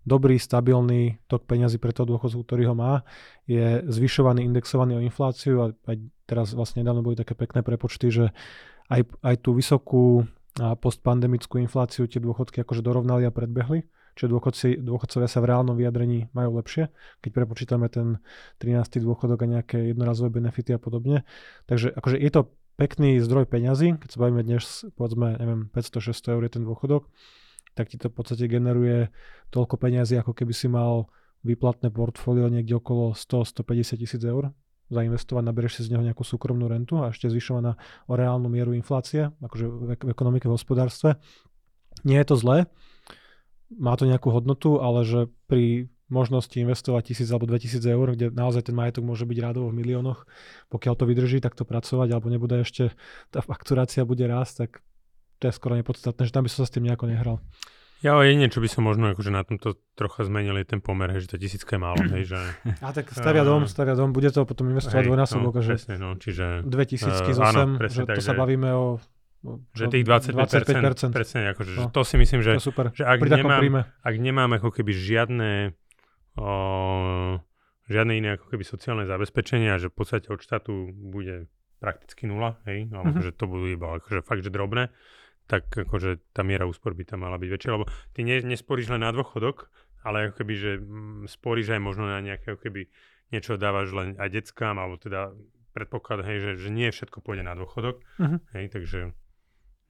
dobrý, 0.05 0.37
stabilný 0.37 1.17
tok 1.25 1.49
peňazí 1.49 1.81
pre 1.81 1.89
toho 1.95 2.05
dôchodcu, 2.05 2.37
ktorý 2.45 2.63
ho 2.71 2.75
má. 2.77 3.01
Je 3.49 3.81
zvyšovaný, 3.89 4.45
indexovaný 4.45 5.01
o 5.01 5.05
infláciu 5.05 5.55
a 5.63 5.65
aj 5.89 5.97
teraz 6.29 6.53
vlastne 6.53 6.85
nedávno 6.85 7.01
boli 7.01 7.17
také 7.17 7.33
pekné 7.33 7.65
prepočty, 7.65 8.13
že 8.13 8.25
aj, 8.89 9.01
aj 9.25 9.35
tú 9.41 9.57
vysokú 9.57 10.27
postpandemickú 10.55 11.59
infláciu 11.59 12.07
tie 12.07 12.23
dôchodky 12.23 12.63
akože 12.63 12.79
dorovnali 12.79 13.27
a 13.27 13.31
predbehli. 13.33 13.83
Čiže 14.15 14.31
dôchodci, 14.31 14.67
dôchodcovia 14.79 15.27
sa 15.27 15.43
v 15.43 15.51
reálnom 15.51 15.75
vyjadrení 15.75 16.31
majú 16.31 16.55
lepšie, 16.63 16.87
keď 17.19 17.31
prepočítame 17.35 17.91
ten 17.91 18.23
13. 18.63 19.03
dôchodok 19.03 19.43
a 19.43 19.51
nejaké 19.59 19.91
jednorazové 19.91 20.39
benefity 20.39 20.71
a 20.71 20.79
podobne. 20.79 21.27
Takže 21.67 21.91
akože 21.91 22.23
je 22.23 22.31
to 22.31 22.47
pekný 22.79 23.19
zdroj 23.19 23.51
peňazí, 23.51 23.99
keď 23.99 24.09
sa 24.15 24.17
bavíme 24.23 24.47
dnes, 24.47 24.87
povedzme, 24.95 25.35
neviem, 25.35 25.67
500-600 25.75 26.31
eur 26.31 26.41
je 26.47 26.51
ten 26.55 26.63
dôchodok, 26.63 27.11
tak 27.75 27.91
ti 27.91 27.99
to 27.99 28.07
v 28.07 28.15
podstate 28.15 28.47
generuje 28.47 29.11
toľko 29.51 29.75
peňazí, 29.75 30.15
ako 30.15 30.31
keby 30.31 30.55
si 30.55 30.71
mal 30.71 31.11
výplatné 31.43 31.91
portfólio 31.91 32.47
niekde 32.47 32.79
okolo 32.79 33.11
100-150 33.19 33.99
tisíc 33.99 34.23
eur 34.23 34.55
zainvestovať, 34.89 35.43
naberieš 35.45 35.81
si 35.81 35.89
z 35.89 35.97
neho 35.97 36.03
nejakú 36.05 36.21
súkromnú 36.21 36.69
rentu 36.69 37.01
a 37.01 37.09
ešte 37.09 37.29
zvyšovaná 37.31 37.77
o 38.05 38.13
reálnu 38.13 38.49
mieru 38.49 38.77
inflácie, 38.77 39.33
akože 39.41 39.65
v, 39.65 39.81
v 39.97 40.09
ekonomike, 40.13 40.45
v 40.45 40.55
hospodárstve. 40.55 41.17
Nie 42.05 42.21
je 42.21 42.27
to 42.33 42.35
zlé, 42.37 42.57
má 43.73 43.97
to 43.97 44.05
nejakú 44.05 44.29
hodnotu, 44.29 44.77
ale 44.77 45.01
že 45.01 45.31
pri 45.49 45.89
možnosti 46.05 46.53
investovať 46.53 47.17
1000 47.17 47.33
alebo 47.33 47.49
2000 47.49 47.81
eur, 47.81 48.07
kde 48.13 48.29
naozaj 48.29 48.69
ten 48.69 48.77
majetok 48.77 49.01
môže 49.01 49.25
byť 49.25 49.37
rádovo 49.41 49.73
v 49.73 49.81
miliónoch, 49.81 50.29
pokiaľ 50.69 50.93
to 50.93 51.09
vydrží 51.09 51.41
takto 51.41 51.65
pracovať, 51.65 52.07
alebo 52.13 52.29
nebude 52.29 52.61
ešte, 52.61 52.93
tá 53.33 53.41
fakturácia 53.41 54.05
bude 54.05 54.21
rásť, 54.29 54.69
tak 54.69 54.85
to 55.41 55.49
je 55.49 55.57
skoro 55.57 55.73
nepodstatné, 55.73 56.29
že 56.29 56.33
tam 56.33 56.45
by 56.45 56.49
som 56.53 56.63
sa 56.63 56.67
s 56.69 56.73
tým 56.77 56.85
nejako 56.85 57.09
nehral. 57.09 57.41
Ja 57.97 58.13
o 58.13 58.21
jedine, 58.21 58.47
čo 58.47 58.57
by 58.57 58.67
som 58.67 58.83
možno 58.83 59.09
akože 59.09 59.29
na 59.29 59.41
tomto 59.41 59.75
trocha 59.93 60.21
zmenil, 60.21 60.53
je 60.55 60.67
ten 60.67 60.79
pomer, 60.79 61.09
hej, 61.09 61.25
že 61.25 61.29
tá 61.29 61.37
tisícka 61.37 61.71
je 61.71 61.81
málo, 61.81 61.97
hej, 62.07 62.27
že... 62.27 62.37
A 62.79 62.91
tak 62.91 63.09
stavia 63.09 63.41
dom, 63.41 63.65
stavia 63.65 63.93
dom, 63.93 64.09
bude 64.09 64.29
to 64.29 64.43
potom 64.43 64.67
investovať 64.67 65.05
dvojnásobok, 65.05 65.53
no, 65.53 65.59
že 65.59 65.71
presne, 65.73 65.95
no, 65.95 66.09
čiže... 66.13 66.61
2000 66.61 67.01
Eh, 67.01 67.33
z 67.33 67.39
áno, 67.39 67.61
8, 67.71 67.79
presne 67.79 67.95
že 67.95 68.03
tak, 68.03 68.15
to 68.15 68.21
sa 68.21 68.31
že- 68.31 68.37
bavíme 68.37 68.69
o... 68.69 68.85
o 69.41 69.51
Že 69.71 69.85
tých 69.89 70.05
25%, 70.05 71.09
25%. 71.09 71.11
presne, 71.11 71.39
akože, 71.49 71.69
že 71.71 71.79
No. 71.79 71.89
to 71.89 72.01
si 72.03 72.15
myslím, 72.15 72.39
že, 72.41 72.51
to 72.53 72.63
super. 72.63 72.85
že 72.91 73.03
ak 73.03 73.17
Pri 73.17 73.29
nemám- 73.31 73.59
príjme. 73.59 73.81
ak 73.99 74.15
nemám 74.17 74.51
ako 74.53 74.69
keby 74.71 74.91
žiadne 74.91 75.51
o, 76.35 76.49
žiadne 77.85 78.13
iné 78.13 78.29
ako 78.33 78.45
keby 78.47 78.63
sociálne 78.63 79.03
zabezpečenie 79.03 79.69
a 79.69 79.77
že 79.77 79.87
v 79.87 79.95
podstate 79.95 80.27
od 80.27 80.37
štátu 80.37 80.73
bude 80.91 81.47
prakticky 81.77 82.25
nula, 82.25 82.57
hej, 82.65 82.89
alebo 82.89 83.15
Mhm. 83.15 83.23
že 83.23 83.31
to 83.31 83.45
budú 83.45 83.65
iba 83.67 83.95
akože 83.95 84.19
fakt, 84.21 84.41
že 84.41 84.49
drobné, 84.49 84.89
tak 85.45 85.69
akože 85.69 86.33
tá 86.33 86.41
miera 86.41 86.65
úspor 86.65 86.91
by 86.91 87.05
tam 87.05 87.21
mala 87.21 87.37
byť 87.37 87.49
väčšia, 87.49 87.71
lebo 87.71 87.85
ty 88.11 88.21
ne, 88.21 88.41
nesporíš 88.41 88.89
len 88.89 89.01
na 89.01 89.09
dôchodok, 89.09 89.69
ale 90.01 90.29
ako 90.29 90.41
keby, 90.41 90.53
že 90.53 90.71
mm, 90.77 91.25
sporíš 91.25 91.73
aj 91.73 91.81
možno 91.81 92.05
na 92.05 92.17
nejaké 92.17 92.53
ako 92.53 92.61
keby 92.61 92.89
niečo 93.29 93.57
dávaš 93.57 93.89
len 93.91 94.17
aj 94.17 94.29
deckám, 94.31 94.77
alebo 94.77 94.97
teda 94.97 95.33
predpoklad, 95.73 96.23
hej, 96.23 96.37
že, 96.39 96.51
že 96.65 96.69
nie 96.69 96.87
všetko 96.87 97.19
pôjde 97.19 97.43
na 97.43 97.53
dôchodok, 97.53 98.01
Mhm. 98.17 98.37
hej, 98.53 98.65
takže 98.69 98.99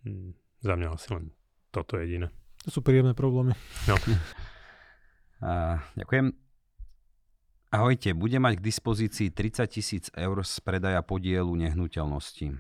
mm, 0.04 0.30
za 0.60 0.74
mňa 0.74 0.88
asi 0.90 1.08
len 1.14 1.26
toto 1.70 2.00
jediné. 2.00 2.32
To 2.64 2.70
sú 2.72 2.80
príjemné 2.82 3.14
problémy. 3.14 3.54
No. 3.86 3.96
A, 5.46 5.78
ďakujem. 5.94 6.32
Ahojte, 7.70 8.16
budem 8.16 8.40
mať 8.40 8.58
k 8.58 8.66
dispozícii 8.66 9.28
30 9.30 9.68
tisíc 9.68 10.08
eur 10.16 10.40
z 10.42 10.64
predaja 10.64 11.04
podielu 11.04 11.52
nehnuteľnosti. 11.52 12.56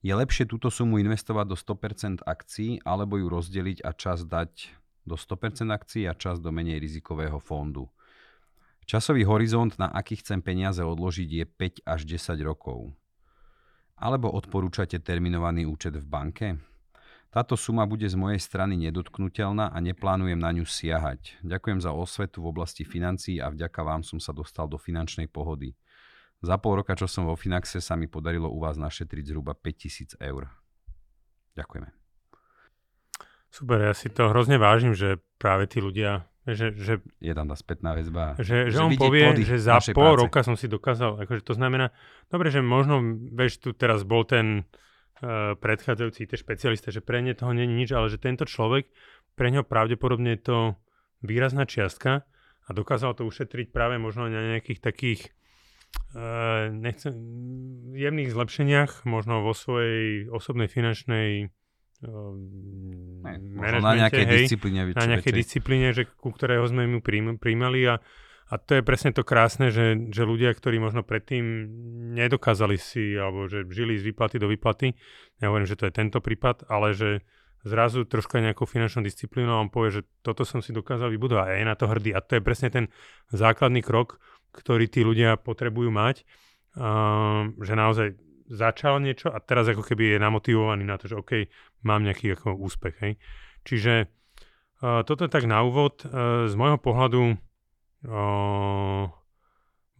Je 0.00 0.16
lepšie 0.16 0.48
túto 0.48 0.72
sumu 0.72 0.96
investovať 0.96 1.44
do 1.44 1.56
100% 1.60 2.24
akcií 2.24 2.80
alebo 2.88 3.20
ju 3.20 3.28
rozdeliť 3.28 3.84
a 3.84 3.92
čas 3.92 4.24
dať 4.24 4.72
do 5.04 5.20
100% 5.20 5.68
akcií 5.68 6.08
a 6.08 6.16
čas 6.16 6.40
do 6.40 6.48
menej 6.48 6.80
rizikového 6.80 7.36
fondu. 7.36 7.84
Časový 8.88 9.28
horizont, 9.28 9.76
na 9.76 9.92
aký 9.92 10.18
chcem 10.18 10.40
peniaze 10.40 10.80
odložiť, 10.80 11.28
je 11.28 11.44
5 11.44 11.84
až 11.84 12.00
10 12.08 12.40
rokov. 12.42 12.90
Alebo 14.00 14.32
odporúčate 14.32 14.96
terminovaný 15.04 15.68
účet 15.68 15.92
v 16.00 16.06
banke? 16.08 16.48
Táto 17.30 17.54
suma 17.54 17.86
bude 17.86 18.08
z 18.08 18.18
mojej 18.18 18.42
strany 18.42 18.74
nedotknutelná 18.80 19.70
a 19.70 19.78
neplánujem 19.78 20.40
na 20.40 20.50
ňu 20.50 20.66
siahať. 20.66 21.38
Ďakujem 21.46 21.78
za 21.78 21.94
osvetu 21.94 22.42
v 22.42 22.50
oblasti 22.50 22.82
financií 22.82 23.38
a 23.38 23.52
vďaka 23.52 23.84
vám 23.86 24.02
som 24.02 24.18
sa 24.18 24.34
dostal 24.34 24.66
do 24.66 24.80
finančnej 24.80 25.30
pohody. 25.30 25.76
Za 26.40 26.56
pol 26.56 26.80
roka, 26.80 26.96
čo 26.96 27.04
som 27.04 27.28
vo 27.28 27.36
Finaxe, 27.36 27.84
sa 27.84 28.00
mi 28.00 28.08
podarilo 28.08 28.48
u 28.48 28.64
vás 28.64 28.80
našetriť 28.80 29.28
zhruba 29.28 29.52
5000 29.52 30.16
eur. 30.24 30.48
Ďakujeme. 31.52 31.88
Super, 33.50 33.78
ja 33.82 33.92
si 33.92 34.08
to 34.08 34.30
hrozne 34.30 34.56
vážim, 34.56 34.94
že 34.96 35.18
práve 35.36 35.66
tí 35.66 35.82
ľudia, 35.82 36.30
že, 36.48 36.72
že, 36.72 37.04
Je 37.20 37.34
tam 37.36 37.50
tá 37.50 37.56
spätná 37.58 37.92
väzba. 37.92 38.38
že, 38.40 38.72
že, 38.72 38.78
Že 38.78 38.80
on 38.80 38.92
povie, 38.96 39.26
že 39.44 39.58
za 39.60 39.76
pol 39.92 40.16
práce. 40.16 40.20
roka 40.24 40.40
som 40.46 40.56
si 40.56 40.70
dokázal, 40.70 41.20
akože 41.26 41.44
to 41.44 41.52
znamená, 41.52 41.92
dobre, 42.32 42.48
že 42.48 42.64
možno, 42.64 43.02
vieš, 43.36 43.60
tu 43.60 43.76
teraz 43.76 44.06
bol 44.06 44.24
ten 44.24 44.64
uh, 44.64 45.58
predchádzajúci 45.60 46.24
IT 46.24 46.32
špecialista, 46.40 46.88
že 46.88 47.04
pre 47.04 47.20
ne 47.20 47.36
toho 47.36 47.52
nie 47.52 47.68
je 47.68 47.74
nič, 47.74 47.90
ale 47.92 48.08
že 48.08 48.22
tento 48.22 48.48
človek, 48.48 48.88
pre 49.36 49.52
neho 49.52 49.66
pravdepodobne 49.66 50.38
je 50.38 50.42
to 50.46 50.58
výrazná 51.20 51.68
čiastka 51.68 52.24
a 52.64 52.70
dokázal 52.72 53.12
to 53.18 53.28
ušetriť 53.28 53.74
práve 53.74 54.00
možno 54.00 54.30
na 54.30 54.56
nejakých 54.56 54.80
takých 54.80 55.20
nechcem, 56.74 57.14
jemných 57.94 58.34
zlepšeniach, 58.34 59.06
možno 59.06 59.46
vo 59.46 59.54
svojej 59.54 60.26
osobnej 60.30 60.66
finančnej 60.66 61.54
Ne, 62.00 63.36
možno 63.36 63.84
na 63.84 64.08
nejakej 64.08 64.24
hej, 64.24 64.48
disciplíne. 64.48 64.80
na 64.96 65.04
nejakej 65.04 65.36
disciplíne, 65.36 65.92
že, 65.92 66.08
ku 66.08 66.32
ktorého 66.32 66.64
sme 66.64 66.88
príjm, 67.04 67.36
príjmali 67.36 67.84
a, 67.92 68.00
a 68.48 68.54
to 68.56 68.80
je 68.80 68.82
presne 68.82 69.12
to 69.12 69.20
krásne, 69.20 69.68
že, 69.68 70.08
že 70.08 70.24
ľudia, 70.24 70.56
ktorí 70.56 70.80
možno 70.80 71.04
predtým 71.04 71.68
nedokázali 72.16 72.80
si, 72.80 73.20
alebo 73.20 73.44
že 73.52 73.68
žili 73.68 74.00
z 74.00 74.08
výplaty 74.08 74.40
do 74.40 74.48
výplaty, 74.48 74.96
nehovorím, 75.44 75.68
že 75.68 75.76
to 75.76 75.92
je 75.92 75.92
tento 75.92 76.24
prípad, 76.24 76.72
ale 76.72 76.96
že 76.96 77.20
zrazu 77.68 78.08
troška 78.08 78.40
nejakou 78.40 78.64
finančnou 78.64 79.04
disciplínou 79.04 79.60
on 79.60 79.68
povie, 79.68 80.00
že 80.00 80.02
toto 80.24 80.48
som 80.48 80.64
si 80.64 80.72
dokázal 80.72 81.12
vybudovať 81.12 81.48
a 81.52 81.56
je 81.60 81.66
na 81.68 81.76
to 81.76 81.84
hrdý. 81.84 82.16
A 82.16 82.24
to 82.24 82.40
je 82.40 82.42
presne 82.42 82.72
ten 82.72 82.84
základný 83.28 83.84
krok, 83.84 84.16
ktorý 84.50 84.86
tí 84.90 85.06
ľudia 85.06 85.38
potrebujú 85.38 85.90
mať, 85.90 86.22
uh, 86.78 87.50
že 87.58 87.74
naozaj 87.74 88.08
začal 88.50 88.98
niečo 88.98 89.30
a 89.30 89.38
teraz 89.38 89.70
ako 89.70 89.86
keby 89.86 90.16
je 90.16 90.18
namotivovaný 90.18 90.82
na 90.82 90.98
to, 90.98 91.06
že 91.06 91.16
OK, 91.16 91.32
mám 91.86 92.02
nejaký 92.02 92.34
ako 92.34 92.58
úspech. 92.58 92.94
Hej. 92.98 93.12
Čiže 93.62 94.10
uh, 94.82 95.06
toto 95.06 95.22
je 95.24 95.30
tak 95.30 95.46
na 95.46 95.62
úvod. 95.62 96.02
Uh, 96.02 96.50
z 96.50 96.54
môjho 96.58 96.78
pohľadu 96.82 97.38
uh, 98.10 99.06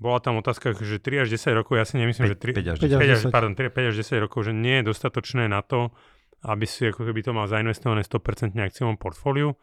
bola 0.01 0.19
tam 0.19 0.41
otázka, 0.41 0.73
že 0.81 0.97
3 0.97 1.25
až 1.25 1.29
10 1.37 1.61
rokov, 1.61 1.77
ja 1.77 1.85
si 1.85 2.01
nemyslím, 2.01 2.33
že 2.33 2.37
3, 2.41 2.57
5 2.57 2.73
až 2.73 2.79
5 2.81 2.89
až 2.89 3.01
5 3.05 3.15
až, 3.15 3.21
10. 3.29 3.37
pardon, 3.37 3.53
3, 3.53 3.69
5 3.69 3.91
až 3.93 3.95
10 4.01 4.25
rokov, 4.25 4.41
že 4.49 4.53
nie 4.57 4.81
je 4.81 4.89
dostatočné 4.89 5.45
na 5.47 5.61
to, 5.61 5.93
aby 6.41 6.65
si 6.65 6.89
ako 6.89 7.05
keby 7.05 7.21
to 7.21 7.37
mal 7.37 7.45
zainvestované 7.45 8.01
100% 8.01 8.57
akciom 8.57 8.97
portfóliu, 8.97 9.61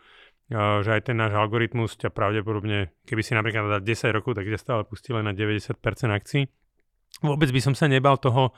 že 0.48 0.90
aj 0.96 1.12
ten 1.12 1.20
náš 1.20 1.36
algoritmus 1.36 2.00
ťa 2.00 2.12
pravdepodobne, 2.16 2.96
keby 3.04 3.22
si 3.24 3.36
napríklad 3.36 3.68
dal 3.68 3.84
10 3.84 4.16
rokov, 4.16 4.40
tak 4.40 4.48
ťa 4.48 4.60
stále 4.60 4.82
pustí 4.88 5.12
len 5.12 5.28
na 5.28 5.36
90% 5.36 5.76
akcií. 6.08 6.48
Vôbec 7.20 7.52
by 7.52 7.60
som 7.60 7.74
sa 7.76 7.92
nebal 7.92 8.16
toho, 8.16 8.56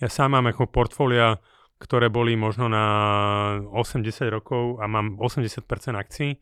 ja 0.00 0.08
sám 0.08 0.32
mám 0.32 0.48
ako 0.48 0.72
portfólia, 0.72 1.36
ktoré 1.80 2.08
boli 2.08 2.36
možno 2.36 2.68
na 2.68 2.84
8-10 3.72 4.32
rokov 4.32 4.80
a 4.80 4.88
mám 4.88 5.20
80% 5.20 5.64
akcií. 5.96 6.40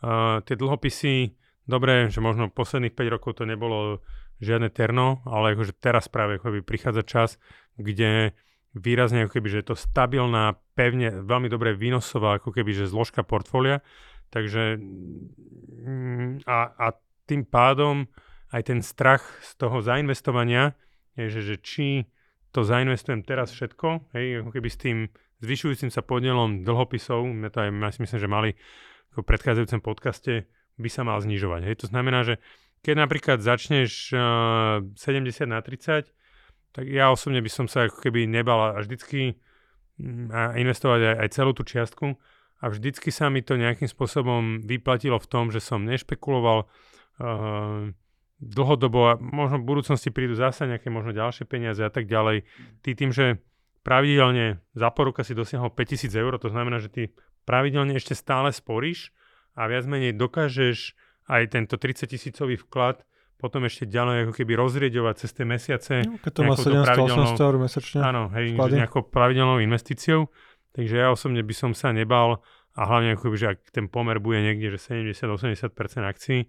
Uh, 0.00 0.42
tie 0.46 0.54
dlhopisy, 0.54 1.34
dobre, 1.66 2.10
že 2.10 2.22
možno 2.22 2.50
posledných 2.50 2.94
5 2.94 3.14
rokov 3.14 3.38
to 3.38 3.44
nebolo 3.46 4.02
žiadne 4.42 4.70
terno, 4.70 5.22
ale 5.26 5.54
akože 5.54 5.78
teraz 5.78 6.10
práve 6.10 6.38
akoby 6.38 6.62
prichádza 6.62 7.02
čas, 7.06 7.30
kde 7.78 8.34
výrazne 8.74 9.26
ako 9.26 9.38
keby, 9.38 9.48
že 9.50 9.60
je 9.62 9.68
to 9.74 9.76
stabilná, 9.76 10.58
pevne, 10.78 11.22
veľmi 11.22 11.50
dobre 11.50 11.74
výnosová 11.74 12.38
ako 12.38 12.54
keby, 12.54 12.70
že 12.72 12.90
zložka 12.90 13.26
portfólia. 13.26 13.82
Takže 14.30 14.78
mm, 14.78 16.46
a, 16.46 16.58
a 16.74 16.86
tým 17.26 17.46
pádom 17.46 18.06
aj 18.50 18.62
ten 18.66 18.80
strach 18.82 19.22
z 19.42 19.54
toho 19.58 19.82
zainvestovania 19.82 20.74
je, 21.14 21.30
že, 21.30 21.40
že 21.54 21.56
či 21.62 21.88
to 22.50 22.66
zainvestujem 22.66 23.22
teraz 23.22 23.54
všetko, 23.54 24.10
hej, 24.14 24.42
ako 24.42 24.50
keby 24.50 24.68
s 24.70 24.78
tým 24.78 24.98
zvyšujúcim 25.38 25.90
sa 25.94 26.02
podielom 26.02 26.66
dlhopisov, 26.66 27.22
my 27.22 27.46
to 27.46 27.62
aj 27.62 27.70
ja 27.70 27.90
si 27.94 28.00
myslím, 28.02 28.20
že 28.20 28.30
mali 28.30 28.50
v 29.14 29.22
predchádzajúcom 29.22 29.80
podcaste, 29.82 30.50
by 30.80 30.88
sa 30.90 31.02
mal 31.06 31.18
znižovať. 31.22 31.60
Hej. 31.66 31.76
To 31.84 31.86
znamená, 31.90 32.24
že 32.24 32.42
keď 32.80 32.94
napríklad 33.04 33.38
začneš 33.44 34.16
uh, 34.16 34.80
70 34.96 35.44
na 35.46 35.60
30, 35.60 36.08
tak 36.70 36.84
ja 36.86 37.12
osobne 37.12 37.42
by 37.44 37.50
som 37.50 37.66
sa 37.68 37.90
ako 37.90 38.00
keby 38.00 38.24
nebal 38.24 38.72
a 38.72 38.80
vždycky 38.80 39.36
mm, 40.00 40.56
investovať 40.56 41.00
aj, 41.12 41.16
aj 41.26 41.28
celú 41.34 41.52
tú 41.52 41.62
čiastku 41.66 42.16
a 42.60 42.68
vždycky 42.68 43.08
sa 43.08 43.32
mi 43.32 43.40
to 43.40 43.56
nejakým 43.56 43.88
spôsobom 43.88 44.60
vyplatilo 44.60 45.16
v 45.16 45.26
tom, 45.28 45.48
že 45.48 45.64
som 45.64 45.80
nešpekuloval 45.88 46.68
uh, 46.68 47.88
dlhodobo 48.40 49.00
a 49.08 49.12
možno 49.20 49.60
v 49.60 49.68
budúcnosti 49.68 50.12
prídu 50.12 50.36
zase 50.36 50.68
nejaké 50.68 50.92
možno 50.92 51.16
ďalšie 51.16 51.48
peniaze 51.48 51.80
a 51.80 51.92
tak 51.92 52.08
ďalej. 52.08 52.44
Ty 52.84 52.90
tým, 52.96 53.10
že 53.12 53.40
pravidelne 53.80 54.60
za 54.76 54.88
pol 54.92 55.12
roka 55.12 55.24
si 55.24 55.32
dosiahol 55.32 55.72
5000 55.72 56.12
eur, 56.12 56.36
to 56.36 56.52
znamená, 56.52 56.80
že 56.80 56.92
ty 56.92 57.02
pravidelne 57.48 57.96
ešte 57.96 58.12
stále 58.12 58.52
sporíš 58.52 59.12
a 59.56 59.64
viac 59.68 59.88
menej 59.88 60.16
dokážeš 60.16 60.92
aj 61.32 61.42
tento 61.52 61.80
30 61.80 62.12
tisícový 62.12 62.60
vklad 62.60 63.04
potom 63.40 63.64
ešte 63.64 63.88
ďalej 63.88 64.28
ako 64.28 64.32
keby 64.36 64.52
rozrieďovať 64.52 65.14
cez 65.16 65.30
tie 65.32 65.48
mesiace. 65.48 65.94
No, 66.04 66.20
keď 66.20 66.32
to 66.36 66.40
má 66.44 66.52
nejakou 66.52 66.68
tou 66.68 66.84
pravidelnou- 66.84 67.32
700-800 67.32 67.48
eur 67.48 67.56
mesačne. 67.56 67.98
Áno, 68.04 68.22
hej, 68.36 68.46
vklady. 68.52 68.74
nejakou 68.76 69.02
pravidelnou 69.08 69.56
investíciou. 69.64 70.28
Takže 70.70 70.94
ja 70.96 71.10
osobne 71.10 71.42
by 71.42 71.54
som 71.54 71.70
sa 71.74 71.90
nebal 71.90 72.42
a 72.78 72.86
hlavne 72.86 73.18
ako 73.18 73.34
že 73.34 73.58
ak 73.58 73.74
ten 73.74 73.90
pomer 73.90 74.22
bude 74.22 74.38
niekde, 74.38 74.78
že 74.78 74.94
70-80% 74.94 76.06
akcií, 76.06 76.46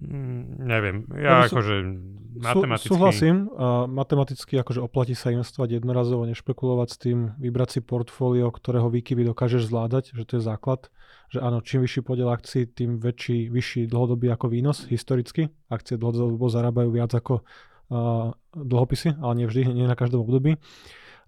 mm, 0.00 0.64
neviem, 0.64 1.04
ja 1.20 1.44
som- 1.44 1.60
akože 1.60 1.74
Sú, 1.84 2.40
matematicky... 2.40 2.88
súhlasím, 2.88 3.36
a 3.60 3.84
matematicky 3.84 4.56
akože 4.56 4.80
oplatí 4.80 5.12
sa 5.12 5.28
investovať 5.28 5.76
jednorazovo, 5.76 6.24
nešpekulovať 6.24 6.88
s 6.88 6.96
tým, 6.96 7.18
vybrať 7.36 7.68
si 7.68 7.80
portfólio, 7.84 8.48
ktorého 8.48 8.88
výkyvy 8.88 9.28
dokážeš 9.28 9.68
zvládať, 9.68 10.16
že 10.16 10.24
to 10.24 10.40
je 10.40 10.42
základ. 10.42 10.88
Že 11.30 11.38
áno, 11.44 11.60
čím 11.60 11.84
vyšší 11.84 12.00
podiel 12.02 12.32
akcií, 12.32 12.66
tým 12.66 12.98
väčší, 12.98 13.52
vyšší 13.52 13.86
dlhodobý 13.86 14.32
ako 14.32 14.50
výnos 14.50 14.88
historicky. 14.88 15.52
Akcie 15.70 16.00
dlhodobo 16.00 16.48
zarábajú 16.50 16.90
viac 16.90 17.14
ako 17.14 17.44
uh, 17.44 18.34
dlhopisy, 18.50 19.20
ale 19.20 19.32
nie 19.38 19.46
vždy, 19.46 19.70
nie 19.70 19.86
na 19.86 19.94
každom 19.94 20.26
období. 20.26 20.58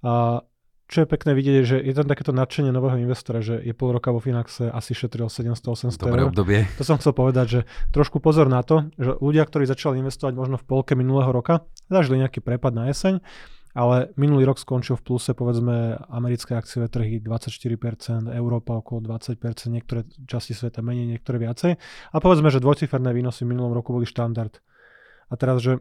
A 0.02 0.42
čo 0.92 1.02
je 1.02 1.08
pekné 1.08 1.32
vidieť, 1.32 1.54
je, 1.56 1.64
že 1.64 1.76
je 1.80 1.94
tam 1.96 2.04
takéto 2.04 2.36
nadšenie 2.36 2.68
nového 2.68 3.00
investora, 3.00 3.40
že 3.40 3.56
je 3.56 3.72
pol 3.72 3.96
roka 3.96 4.12
vo 4.12 4.20
Finaxe, 4.20 4.68
asi 4.68 4.92
šetril 4.92 5.32
700-800 5.32 5.96
Dobré 5.96 6.20
eur. 6.20 6.28
obdobie. 6.28 6.68
To 6.76 6.84
som 6.84 7.00
chcel 7.00 7.16
povedať, 7.16 7.46
že 7.48 7.60
trošku 7.96 8.20
pozor 8.20 8.52
na 8.52 8.60
to, 8.60 8.92
že 9.00 9.16
ľudia, 9.16 9.48
ktorí 9.48 9.64
začali 9.64 10.04
investovať 10.04 10.36
možno 10.36 10.60
v 10.60 10.68
polke 10.68 10.92
minulého 10.92 11.32
roka, 11.32 11.64
zažili 11.88 12.20
nejaký 12.20 12.44
prepad 12.44 12.76
na 12.76 12.92
jeseň, 12.92 13.24
ale 13.72 14.12
minulý 14.20 14.44
rok 14.44 14.60
skončil 14.60 15.00
v 15.00 15.04
pluse 15.08 15.32
povedzme 15.32 15.96
americké 16.12 16.52
akciové 16.52 16.92
trhy 16.92 17.24
24%, 17.24 18.28
Európa 18.28 18.76
okolo 18.76 19.00
20%, 19.16 19.40
niektoré 19.72 20.04
časti 20.28 20.52
sveta 20.52 20.84
menej, 20.84 21.08
niektoré 21.08 21.40
viacej. 21.40 21.80
A 22.12 22.16
povedzme, 22.20 22.52
že 22.52 22.60
dvojciferné 22.60 23.16
výnosy 23.16 23.48
v 23.48 23.56
minulom 23.56 23.72
roku 23.72 23.96
boli 23.96 24.04
štandard. 24.04 24.60
A 25.32 25.40
teraz, 25.40 25.64
že 25.64 25.80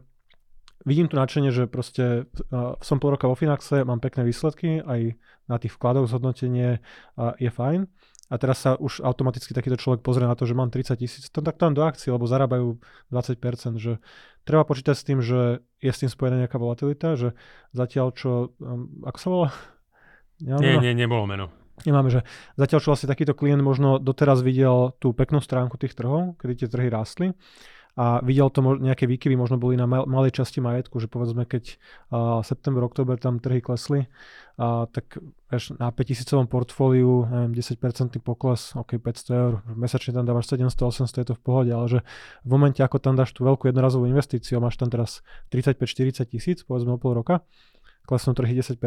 vidím 0.84 1.06
tu 1.08 1.16
nadšenie, 1.18 1.50
že 1.54 1.64
proste 1.70 2.26
uh, 2.50 2.78
som 2.82 2.98
pol 2.98 3.14
roka 3.14 3.30
vo 3.30 3.38
Finaxe, 3.38 3.86
mám 3.86 4.02
pekné 4.02 4.26
výsledky, 4.26 4.82
aj 4.82 5.16
na 5.46 5.56
tých 5.58 5.74
vkladoch 5.78 6.10
zhodnotenie 6.10 6.78
uh, 6.78 7.34
je 7.38 7.50
fajn. 7.50 7.86
A 8.32 8.40
teraz 8.40 8.64
sa 8.64 8.80
už 8.80 9.04
automaticky 9.04 9.52
takýto 9.52 9.76
človek 9.76 10.00
pozrie 10.00 10.24
na 10.24 10.32
to, 10.32 10.48
že 10.48 10.56
mám 10.56 10.72
30 10.72 10.96
tisíc, 10.96 11.28
tak 11.28 11.60
tam 11.60 11.76
do 11.76 11.84
akcií, 11.84 12.08
lebo 12.08 12.24
zarábajú 12.24 12.80
20%, 13.12 13.76
že 13.76 14.00
treba 14.48 14.64
počítať 14.64 14.96
s 14.96 15.04
tým, 15.04 15.20
že 15.20 15.60
je 15.84 15.92
s 15.92 16.00
tým 16.00 16.08
spojená 16.08 16.40
nejaká 16.40 16.56
volatilita, 16.56 17.20
že 17.20 17.36
zatiaľ 17.76 18.16
čo, 18.16 18.56
um, 18.56 19.04
ako 19.04 19.18
sa 19.20 19.28
volá? 19.28 19.48
Nemáme 20.40 20.64
Nie, 20.64 20.72
meno? 20.72 20.82
nie, 20.82 20.92
nebolo 20.96 21.24
meno. 21.28 21.46
Nemáme, 21.84 22.08
že 22.08 22.24
zatiaľ 22.56 22.78
čo 22.80 22.88
vlastne 22.94 23.12
takýto 23.12 23.36
klient 23.36 23.60
možno 23.60 24.00
doteraz 24.00 24.40
videl 24.40 24.96
tú 24.96 25.12
peknú 25.12 25.44
stránku 25.44 25.76
tých 25.76 25.92
trhov, 25.92 26.40
kedy 26.40 26.64
tie 26.64 26.68
trhy 26.72 26.88
rástli 26.88 27.36
a 27.92 28.24
videl 28.24 28.48
to 28.48 28.64
nejaké 28.64 29.04
výkyvy, 29.04 29.36
možno 29.36 29.60
boli 29.60 29.76
na 29.76 29.84
mal- 29.84 30.08
malej 30.08 30.40
časti 30.40 30.64
majetku, 30.64 30.96
že 30.96 31.12
povedzme 31.12 31.44
keď 31.44 31.76
uh, 32.08 32.40
september, 32.40 32.80
október 32.88 33.20
tam 33.20 33.36
trhy 33.36 33.60
klesli, 33.60 34.08
uh, 34.56 34.88
tak 34.88 35.20
vieš, 35.52 35.76
na 35.76 35.92
5000 35.92 36.48
portfóliu, 36.48 37.28
neviem, 37.28 37.52
10% 37.52 38.16
pokles, 38.24 38.72
ok, 38.72 38.96
500 38.96 39.36
eur, 39.36 39.52
mesačne 39.76 40.16
tam 40.16 40.24
dávaš 40.24 40.48
700, 40.56 40.72
800, 40.72 41.20
je 41.20 41.26
to 41.28 41.34
v 41.36 41.42
pohode, 41.44 41.68
ale 41.68 41.86
že 41.88 41.98
v 42.44 42.48
momente, 42.48 42.80
ako 42.80 42.96
tam 42.96 43.12
dáš 43.12 43.36
tú 43.36 43.44
veľkú 43.44 43.68
jednorazovú 43.68 44.08
investíciu, 44.08 44.56
máš 44.56 44.80
tam 44.80 44.88
teraz 44.88 45.20
35-40 45.52 46.32
tisíc, 46.32 46.64
povedzme 46.64 46.96
o 46.96 46.98
pol 46.98 47.12
roka, 47.12 47.44
klesnú 48.08 48.32
trhy 48.32 48.56
10%, 48.56 48.80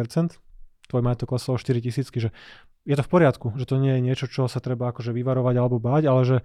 tvoj 0.89 1.01
majetok 1.01 1.37
klesol 1.37 1.57
o 1.57 1.61
4 1.61 1.77
tisícky, 1.81 2.17
že 2.17 2.29
je 2.85 2.93
to 2.93 3.01
v 3.01 3.09
poriadku, 3.09 3.53
že 3.57 3.65
to 3.65 3.81
nie 3.81 3.97
je 3.97 4.01
niečo, 4.05 4.25
čo 4.29 4.45
sa 4.45 4.61
treba 4.61 4.93
akože 4.93 5.09
vyvarovať 5.09 5.55
alebo 5.57 5.81
báť, 5.81 6.03
ale 6.05 6.21
že 6.21 6.37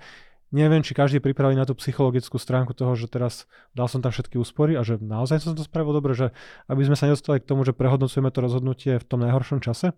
neviem, 0.50 0.82
či 0.82 0.94
každý 0.94 1.18
je 1.18 1.26
pripravený 1.30 1.58
na 1.58 1.66
tú 1.66 1.78
psychologickú 1.78 2.36
stránku 2.38 2.74
toho, 2.74 2.94
že 2.98 3.06
teraz 3.06 3.46
dal 3.74 3.86
som 3.86 4.02
tam 4.02 4.10
všetky 4.10 4.36
úspory 4.38 4.74
a 4.74 4.82
že 4.82 4.98
naozaj 4.98 5.42
som 5.42 5.54
to 5.54 5.62
spravil 5.62 5.94
dobre, 5.94 6.14
že 6.14 6.34
aby 6.66 6.82
sme 6.86 6.98
sa 6.98 7.06
nedostali 7.06 7.38
k 7.38 7.48
tomu, 7.48 7.62
že 7.62 7.74
prehodnocujeme 7.74 8.30
to 8.34 8.38
rozhodnutie 8.42 8.98
v 8.98 9.06
tom 9.06 9.22
najhoršom 9.22 9.62
čase. 9.62 9.94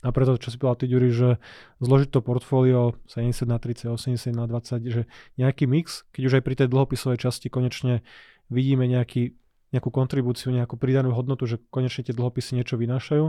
A 0.00 0.16
preto, 0.16 0.40
čo 0.40 0.48
si 0.48 0.56
povedal 0.56 0.80
ty, 0.80 0.86
Ďuri, 0.88 1.10
že 1.12 1.28
zložiť 1.84 2.08
to 2.08 2.24
portfólio 2.24 2.96
70 3.12 3.44
na 3.44 3.60
30, 3.60 3.92
80 3.92 4.32
na 4.32 4.48
20, 4.48 4.80
že 4.88 5.02
nejaký 5.36 5.68
mix, 5.68 6.08
keď 6.16 6.22
už 6.24 6.34
aj 6.40 6.44
pri 6.48 6.54
tej 6.56 6.68
dlhopisovej 6.72 7.20
časti 7.20 7.52
konečne 7.52 8.00
vidíme 8.48 8.88
nejaký 8.88 9.36
nejakú 9.70 9.90
kontribúciu, 9.94 10.50
nejakú 10.50 10.74
pridanú 10.74 11.14
hodnotu, 11.14 11.46
že 11.46 11.62
konečne 11.70 12.02
tie 12.02 12.14
dlhopisy 12.14 12.58
niečo 12.58 12.74
vynášajú 12.74 13.26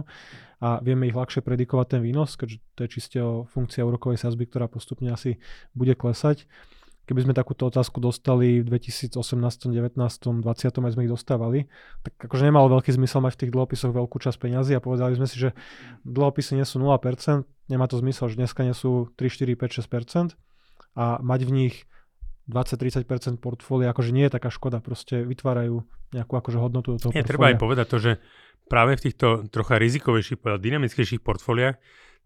a 0.62 0.82
vieme 0.82 1.06
ich 1.06 1.16
ľahšie 1.18 1.46
predikovať 1.46 1.98
ten 1.98 2.02
výnos, 2.02 2.34
keďže 2.34 2.58
to 2.74 2.80
je 2.86 2.90
čiste 2.90 3.18
o 3.22 3.46
funkcia 3.46 3.86
úrokovej 3.86 4.18
sazby, 4.18 4.50
ktorá 4.50 4.66
postupne 4.66 5.14
asi 5.14 5.38
bude 5.78 5.94
klesať. 5.94 6.50
Keby 7.10 7.28
sme 7.28 7.34
takúto 7.34 7.68
otázku 7.68 7.98
dostali 7.98 8.62
v 8.62 8.78
2018, 8.78 9.20
19, 9.20 9.98
20, 9.98 10.46
aj 10.46 10.92
sme 10.94 11.04
ich 11.04 11.12
dostávali, 11.12 11.60
tak 12.06 12.14
akože 12.30 12.46
nemalo 12.46 12.72
veľký 12.78 12.94
zmysel 12.94 13.26
mať 13.26 13.34
v 13.36 13.40
tých 13.46 13.54
dlhopisoch 13.58 13.92
veľkú 13.92 14.22
časť 14.22 14.38
peňazí 14.38 14.78
a 14.78 14.82
povedali 14.82 15.18
sme 15.18 15.28
si, 15.28 15.42
že 15.42 15.58
dlhopisy 16.06 16.62
nie 16.62 16.66
sú 16.66 16.78
0%, 16.78 16.88
nemá 17.68 17.86
to 17.90 18.00
zmysel, 18.00 18.30
že 18.30 18.38
dneska 18.38 18.64
nie 18.64 18.78
sú 18.78 19.10
3, 19.18 19.28
4, 19.28 19.60
5, 19.60 19.82
6% 19.82 20.38
a 20.96 21.20
mať 21.20 21.40
v 21.48 21.52
nich 21.52 21.76
20-30% 22.50 23.38
portfólia, 23.38 23.94
akože 23.94 24.12
nie 24.16 24.26
je 24.30 24.34
taká 24.34 24.50
škoda, 24.50 24.82
proste 24.82 25.22
vytvárajú 25.22 25.86
nejakú 26.12 26.34
akože 26.36 26.58
hodnotu 26.58 26.98
do 26.98 27.00
toho 27.00 27.12
Je 27.14 27.26
treba 27.26 27.54
aj 27.54 27.58
povedať 27.62 27.88
to, 27.88 27.98
že 28.02 28.12
práve 28.66 28.98
v 28.98 29.12
týchto 29.12 29.46
trocha 29.52 29.78
rizikovejších, 29.78 30.42
dynamickejších 30.42 31.22
portfóliách 31.22 31.78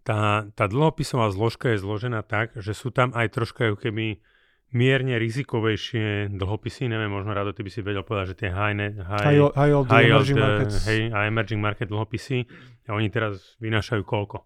tá, 0.05 0.45
tá 0.53 0.65
dlhopisová 0.69 1.33
zložka 1.33 1.73
je 1.73 1.81
zložená 1.81 2.21
tak, 2.21 2.53
že 2.61 2.77
sú 2.77 2.93
tam 2.93 3.09
aj 3.17 3.33
troška 3.33 3.73
keby 3.73 4.21
mierne 4.69 5.17
rizikovejšie 5.17 6.29
dlhopisy, 6.35 6.85
neviem, 6.85 7.09
možno 7.09 7.33
Rado, 7.33 7.57
ty 7.57 7.65
by 7.65 7.71
si 7.73 7.81
vedel 7.81 8.05
povedať, 8.05 8.25
že 8.33 8.35
tie 8.45 8.49
high, 8.53 8.75
net, 8.77 8.93
high, 9.01 9.25
high, 9.33 9.53
high, 9.55 9.73
old, 9.73 9.85
high 9.89 10.09
emerging 10.09 10.37
old, 10.37 10.45
markets. 10.45 10.77
Hej, 10.85 10.99
a 11.09 11.17
emerging 11.25 11.61
market 11.61 11.87
dlhopisy, 11.89 12.45
a 12.85 12.93
oni 12.93 13.09
teraz 13.09 13.57
vynášajú 13.57 14.03
koľko? 14.05 14.45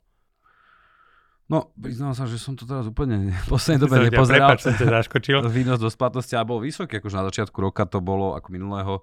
No, 1.49 1.73
priznám 1.73 2.13
sa, 2.13 2.29
že 2.29 2.37
som 2.37 2.53
to 2.53 2.69
teraz 2.69 2.85
úplne 2.85 3.33
v 3.45 3.47
poslednej 3.49 3.81
dobe 3.81 3.95
nepozeral. 4.05 4.53
Prepač, 4.53 4.69
som 4.69 4.73
ťa 4.77 4.87
zaškočil. 5.01 5.37
Výnos 5.57 5.81
do 5.81 5.89
splatnosti 5.89 6.37
a 6.37 6.45
bol 6.45 6.61
vysoký, 6.61 7.01
akože 7.01 7.15
na 7.17 7.25
začiatku 7.27 7.57
roka 7.57 7.89
to 7.89 7.99
bolo, 7.99 8.37
ako 8.37 8.47
minulého, 8.53 8.93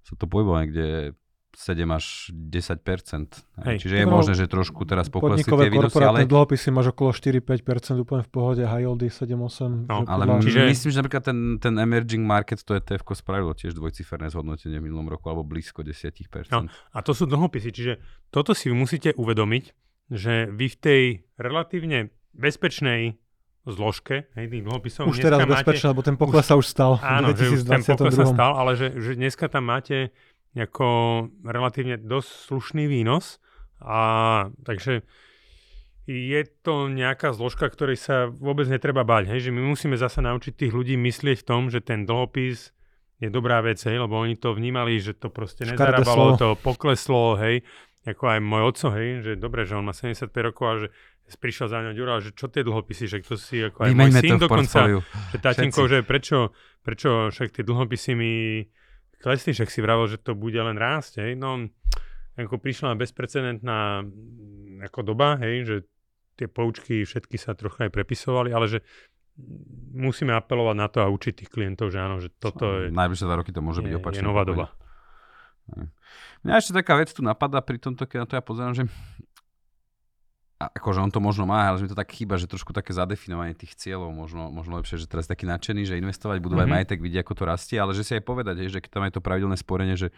sa 0.00 0.16
to 0.16 0.24
pohybovalo 0.24 0.64
niekde 0.64 1.12
7 1.50 1.76
až 1.90 2.30
10 2.30 2.80
Hej. 3.66 3.76
Čiže 3.82 3.94
je 4.00 4.06
možné, 4.06 4.32
že 4.38 4.46
trošku 4.46 4.86
teraz 4.86 5.10
poklesli 5.10 5.42
tie 5.42 5.68
výnosy, 5.68 5.98
ale... 5.98 6.22
dlhopisy 6.24 6.70
máš 6.70 6.94
okolo 6.94 7.10
4-5% 7.10 8.00
úplne 8.00 8.22
v 8.22 8.30
pohode, 8.30 8.62
high 8.62 8.86
yieldy 8.86 9.10
7-8. 9.10 9.90
No, 9.90 10.06
ale 10.06 10.30
podľa... 10.30 10.46
čiže... 10.46 10.60
myslím, 10.70 10.90
že 10.94 10.98
napríklad 11.02 11.24
ten, 11.26 11.38
ten 11.58 11.74
emerging 11.76 12.22
market, 12.22 12.62
to 12.62 12.78
ETF 12.78 13.02
spravilo 13.18 13.52
tiež 13.52 13.74
dvojciferné 13.74 14.30
zhodnotenie 14.30 14.78
v 14.78 14.84
minulom 14.86 15.10
roku, 15.10 15.26
alebo 15.26 15.42
blízko 15.42 15.82
10% 15.82 16.54
no, 16.54 16.70
A 16.70 16.98
to 17.02 17.12
sú 17.12 17.26
dlhopisy, 17.26 17.68
čiže 17.74 17.92
toto 18.30 18.54
si 18.54 18.70
musíte 18.70 19.10
uvedomiť, 19.18 19.89
že 20.10 20.50
vy 20.50 20.66
v 20.66 20.76
tej 20.76 21.02
relatívne 21.38 22.10
bezpečnej 22.34 23.16
zložke 23.62 24.26
hej, 24.34 24.46
tých 24.50 24.64
dlhopisov. 24.66 25.06
Už 25.06 25.22
teraz 25.22 25.46
bezpečné, 25.46 25.86
lebo 25.94 26.02
ten 26.02 26.18
pokles 26.18 26.44
sa 26.44 26.58
už 26.58 26.66
stal. 26.66 26.98
Áno, 27.00 27.30
že 27.32 27.46
už 27.46 27.62
ten 27.64 27.82
pokles 27.86 28.18
sa 28.18 28.26
stal, 28.26 28.52
ale 28.58 28.74
že, 28.74 28.92
že 28.98 29.14
dneska 29.14 29.46
tam 29.46 29.70
máte 29.70 30.10
ako 30.58 31.28
relatívne 31.46 32.00
dosť 32.00 32.30
slušný 32.50 32.84
výnos. 32.90 33.38
A 33.80 34.50
takže 34.66 35.06
je 36.10 36.42
to 36.66 36.90
nejaká 36.90 37.30
zložka, 37.30 37.70
ktorej 37.70 37.96
sa 37.96 38.26
vôbec 38.28 38.66
netreba 38.66 39.06
bať. 39.06 39.30
Hej? 39.30 39.48
Že 39.48 39.50
my 39.54 39.62
musíme 39.70 39.96
zase 39.96 40.18
naučiť 40.20 40.52
tých 40.56 40.72
ľudí 40.74 40.98
myslieť 40.98 41.44
v 41.44 41.46
tom, 41.46 41.62
že 41.70 41.78
ten 41.78 42.02
dlhopis 42.02 42.74
je 43.20 43.28
dobrá 43.28 43.60
vec, 43.60 43.78
hej? 43.84 44.00
lebo 44.00 44.18
oni 44.18 44.34
to 44.34 44.56
vnímali, 44.56 44.98
že 44.98 45.14
to 45.14 45.28
proste 45.28 45.68
nezarábalo, 45.68 46.40
to 46.40 46.56
pokleslo, 46.64 47.36
hej 47.36 47.62
ako 48.08 48.24
aj 48.32 48.40
môj 48.40 48.62
oco, 48.64 48.88
hej, 48.96 49.08
že 49.20 49.32
dobre, 49.36 49.68
že 49.68 49.76
on 49.76 49.84
má 49.84 49.92
75 49.92 50.32
rokov 50.40 50.64
a 50.64 50.74
že 50.84 50.88
prišiel 51.36 51.70
za 51.70 51.78
ňou 51.84 51.94
Ďura, 51.94 52.24
že 52.24 52.34
čo 52.34 52.50
tie 52.50 52.66
dlhopisy, 52.66 53.06
že 53.06 53.22
to 53.22 53.38
si 53.38 53.62
ako 53.62 53.86
aj 53.86 53.92
môj 53.94 54.10
syn 54.18 54.40
dokonca, 54.40 54.78
že 55.30 55.38
tatinko, 55.38 55.86
že 55.86 56.02
prečo, 56.02 56.50
prečo 56.82 57.30
však 57.30 57.54
tie 57.54 57.62
dlhopisy 57.62 58.10
mi 58.18 58.66
klesli, 59.20 59.54
však 59.54 59.70
si 59.70 59.78
vravel, 59.84 60.10
že 60.10 60.18
to 60.18 60.34
bude 60.34 60.56
len 60.56 60.74
rásť, 60.74 61.22
hej, 61.22 61.38
no 61.38 61.70
ako 62.38 62.56
prišla 62.56 62.96
bezprecedentná 62.96 64.00
mm, 64.00 64.86
ako 64.88 65.00
doba, 65.12 65.36
hej, 65.44 65.56
že 65.66 65.76
tie 66.40 66.48
poučky 66.48 67.04
všetky 67.04 67.36
sa 67.36 67.52
trocha 67.52 67.84
aj 67.88 67.92
prepisovali, 67.92 68.48
ale 68.54 68.66
že 68.70 68.78
musíme 69.92 70.32
apelovať 70.36 70.76
na 70.76 70.88
to 70.88 70.98
a 71.04 71.08
učiť 71.08 71.44
tých 71.44 71.50
klientov, 71.52 71.92
že 71.92 71.98
áno, 72.00 72.20
že 72.20 72.32
toto 72.32 72.84
je... 72.84 72.92
Najbližšie 72.92 73.26
dva 73.28 73.36
roky 73.40 73.50
to 73.52 73.60
môže 73.60 73.80
byť 73.84 73.92
opačne. 74.00 74.24
Je 74.24 74.28
nová 74.28 74.44
doba. 74.44 74.72
Mňa 76.42 76.60
ešte 76.60 76.72
taká 76.76 76.96
vec 76.98 77.10
tu 77.12 77.20
napadá 77.20 77.60
pri 77.60 77.78
tomto, 77.78 78.06
keď 78.08 78.18
na 78.22 78.26
to 78.26 78.34
ja 78.38 78.42
pozerám, 78.42 78.74
že 78.74 78.84
a 80.60 80.68
akože 80.76 81.00
on 81.00 81.08
to 81.08 81.24
možno 81.24 81.48
má, 81.48 81.72
ale 81.72 81.80
že 81.80 81.88
mi 81.88 81.90
to 81.90 81.96
tak 81.96 82.12
chýba, 82.12 82.36
že 82.36 82.44
trošku 82.44 82.76
také 82.76 82.92
zadefinovanie 82.92 83.56
tých 83.56 83.72
cieľov, 83.80 84.12
možno, 84.12 84.52
možno 84.52 84.76
lepšie, 84.76 85.00
že 85.00 85.08
teraz 85.08 85.24
taký 85.24 85.48
nadšený, 85.48 85.88
že 85.88 85.96
investovať 85.96 86.36
budú 86.36 86.60
mm-hmm. 86.60 86.68
aj 86.68 86.74
majetek, 86.76 87.00
vidia, 87.00 87.24
ako 87.24 87.32
to 87.32 87.44
rastie, 87.48 87.80
ale 87.80 87.96
že 87.96 88.04
si 88.04 88.12
aj 88.12 88.28
povedať, 88.28 88.68
že 88.68 88.84
keď 88.84 88.90
tam 88.92 89.04
je 89.08 89.12
to 89.16 89.24
pravidelné 89.24 89.56
sporenie, 89.56 89.96
že 89.96 90.12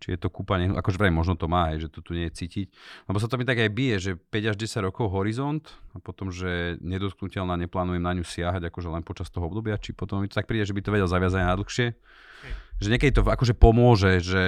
či 0.00 0.16
je 0.16 0.18
to 0.22 0.32
kúpanie, 0.32 0.72
akože 0.72 0.96
vraj 0.96 1.12
možno 1.12 1.36
to 1.36 1.44
má, 1.44 1.76
že 1.76 1.92
to 1.92 2.00
tu 2.00 2.16
nie 2.16 2.30
je 2.30 2.38
cítiť. 2.38 2.66
Lebo 3.04 3.20
sa 3.20 3.28
to 3.28 3.36
mi 3.36 3.44
tak 3.44 3.60
aj 3.60 3.68
bije, 3.68 3.96
že 4.00 4.10
5 4.16 4.50
až 4.54 4.56
10 4.56 4.88
rokov 4.88 5.12
horizont 5.12 5.66
a 5.92 6.00
potom, 6.00 6.32
že 6.32 6.80
nedotknutelná, 6.80 7.58
neplánujem 7.60 8.00
na 8.00 8.16
ňu 8.16 8.24
siahať 8.24 8.72
akože 8.72 8.88
len 8.88 9.04
počas 9.04 9.28
toho 9.28 9.44
obdobia, 9.44 9.76
či 9.76 9.92
potom 9.92 10.24
mi 10.24 10.30
to 10.32 10.40
tak 10.40 10.48
príde, 10.48 10.64
že 10.64 10.72
by 10.72 10.80
to 10.80 10.94
vedel 10.94 11.10
zaviazať 11.10 11.44
na 11.44 11.58
dlhšie. 11.58 11.86
Že 12.80 12.88
niekedy 12.96 13.12
to 13.12 13.22
akože 13.28 13.52
pomôže, 13.52 14.24
že 14.24 14.44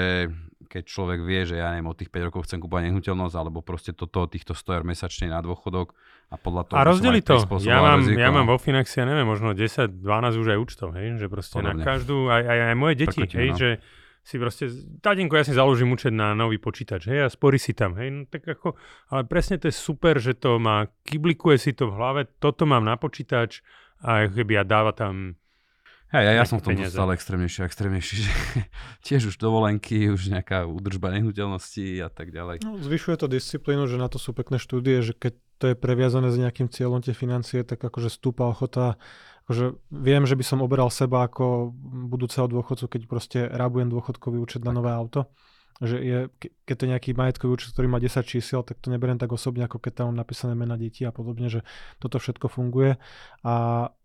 keď 0.72 0.88
človek 0.88 1.20
vie, 1.20 1.44
že 1.44 1.60
ja 1.60 1.68
neviem, 1.68 1.84
od 1.84 2.00
tých 2.00 2.08
5 2.08 2.32
rokov 2.32 2.48
chcem 2.48 2.56
kúpať 2.56 2.88
nehnuteľnosť, 2.88 3.36
alebo 3.36 3.60
proste 3.60 3.92
toto, 3.92 4.24
týchto 4.24 4.56
100 4.56 4.80
eur 4.80 4.84
mesačne 4.88 5.28
na 5.28 5.44
dôchodok 5.44 5.92
a 6.32 6.40
podľa 6.40 6.72
toho... 6.72 6.76
A 6.80 6.88
rozdeli 6.88 7.20
to. 7.20 7.36
Ja 7.60 7.84
mám, 7.84 8.00
riziko. 8.00 8.16
ja 8.16 8.32
mám 8.32 8.48
vo 8.48 8.56
Finaxi, 8.56 8.96
ja 8.96 9.04
neviem, 9.04 9.28
možno 9.28 9.52
10, 9.52 10.00
12 10.00 10.40
už 10.40 10.48
aj 10.56 10.58
účtov, 10.64 10.88
hej, 10.96 11.20
že 11.20 11.28
proste 11.28 11.60
Podobne. 11.60 11.84
na 11.84 11.84
každú, 11.84 12.32
aj, 12.32 12.42
aj, 12.48 12.58
aj 12.72 12.76
moje 12.80 12.94
deti, 13.04 13.20
Prkotím, 13.20 13.36
hej, 13.36 13.48
no. 13.52 13.58
že 13.60 13.68
si 14.22 14.36
proste, 14.38 14.64
tatínko, 15.04 15.34
ja 15.36 15.44
si 15.44 15.52
založím 15.52 15.92
účet 15.92 16.14
na 16.14 16.32
nový 16.32 16.56
počítač, 16.56 17.04
hej, 17.12 17.20
a 17.26 17.28
spory 17.28 17.60
si 17.60 17.76
tam, 17.76 18.00
hej, 18.00 18.08
no 18.08 18.24
tak 18.24 18.48
ako, 18.48 18.72
ale 19.12 19.28
presne 19.28 19.60
to 19.60 19.68
je 19.68 19.76
super, 19.76 20.16
že 20.16 20.38
to 20.40 20.56
má, 20.56 20.88
kyblikuje 21.04 21.60
si 21.60 21.76
to 21.76 21.92
v 21.92 22.00
hlave, 22.00 22.20
toto 22.40 22.64
mám 22.64 22.86
na 22.86 22.96
počítač 22.96 23.60
a 24.00 24.30
keby 24.30 24.62
ja 24.62 24.64
dáva 24.64 24.96
tam 24.96 25.36
Hej, 26.12 26.24
ja, 26.28 26.32
ja 26.38 26.44
som 26.44 26.60
v 26.60 26.64
tom 26.68 26.76
stále 26.76 27.16
extrémnejší 27.16 27.64
a 27.64 27.68
extrémnejší, 27.72 28.14
že 28.24 28.32
tiež 29.00 29.32
už 29.32 29.40
dovolenky, 29.40 30.12
už 30.12 30.28
nejaká 30.28 30.68
údržba 30.68 31.08
nehnuteľnosti 31.08 32.04
a 32.04 32.12
tak 32.12 32.36
ďalej. 32.36 32.60
No, 32.68 32.76
zvyšuje 32.76 33.16
to 33.16 33.32
disciplínu, 33.32 33.88
že 33.88 33.96
na 33.96 34.12
to 34.12 34.20
sú 34.20 34.36
pekné 34.36 34.60
štúdie, 34.60 35.00
že 35.00 35.16
keď 35.16 35.40
to 35.56 35.64
je 35.72 35.76
previazané 35.78 36.28
s 36.28 36.36
nejakým 36.36 36.68
cieľom 36.68 37.00
tie 37.00 37.16
financie, 37.16 37.64
tak 37.64 37.80
akože 37.80 38.12
stúpa 38.12 38.44
ochota. 38.44 39.00
Akože 39.48 39.80
viem, 39.88 40.28
že 40.28 40.36
by 40.36 40.44
som 40.44 40.60
oberal 40.60 40.92
seba 40.92 41.24
ako 41.24 41.72
budúceho 42.12 42.44
dôchodcu, 42.44 42.92
keď 42.92 43.02
proste 43.08 43.38
rabujem 43.48 43.88
dôchodkový 43.88 44.36
účet 44.36 44.60
na 44.68 44.76
nové 44.76 44.92
auto 44.92 45.32
že 45.82 45.98
je, 45.98 46.18
keď 46.62 46.74
to 46.78 46.84
je 46.86 46.90
nejaký 46.94 47.10
majetkový 47.18 47.50
účet, 47.58 47.74
ktorý 47.74 47.90
má 47.90 47.98
10 47.98 48.22
čísiel, 48.22 48.62
tak 48.62 48.78
to 48.78 48.88
neberiem 48.88 49.18
tak 49.18 49.34
osobne, 49.34 49.66
ako 49.66 49.82
keď 49.82 50.06
tam 50.06 50.14
napísané 50.14 50.54
mena 50.54 50.78
detí 50.78 51.02
a 51.02 51.10
podobne, 51.10 51.50
že 51.50 51.66
toto 51.98 52.22
všetko 52.22 52.46
funguje 52.46 53.02
a 53.42 53.54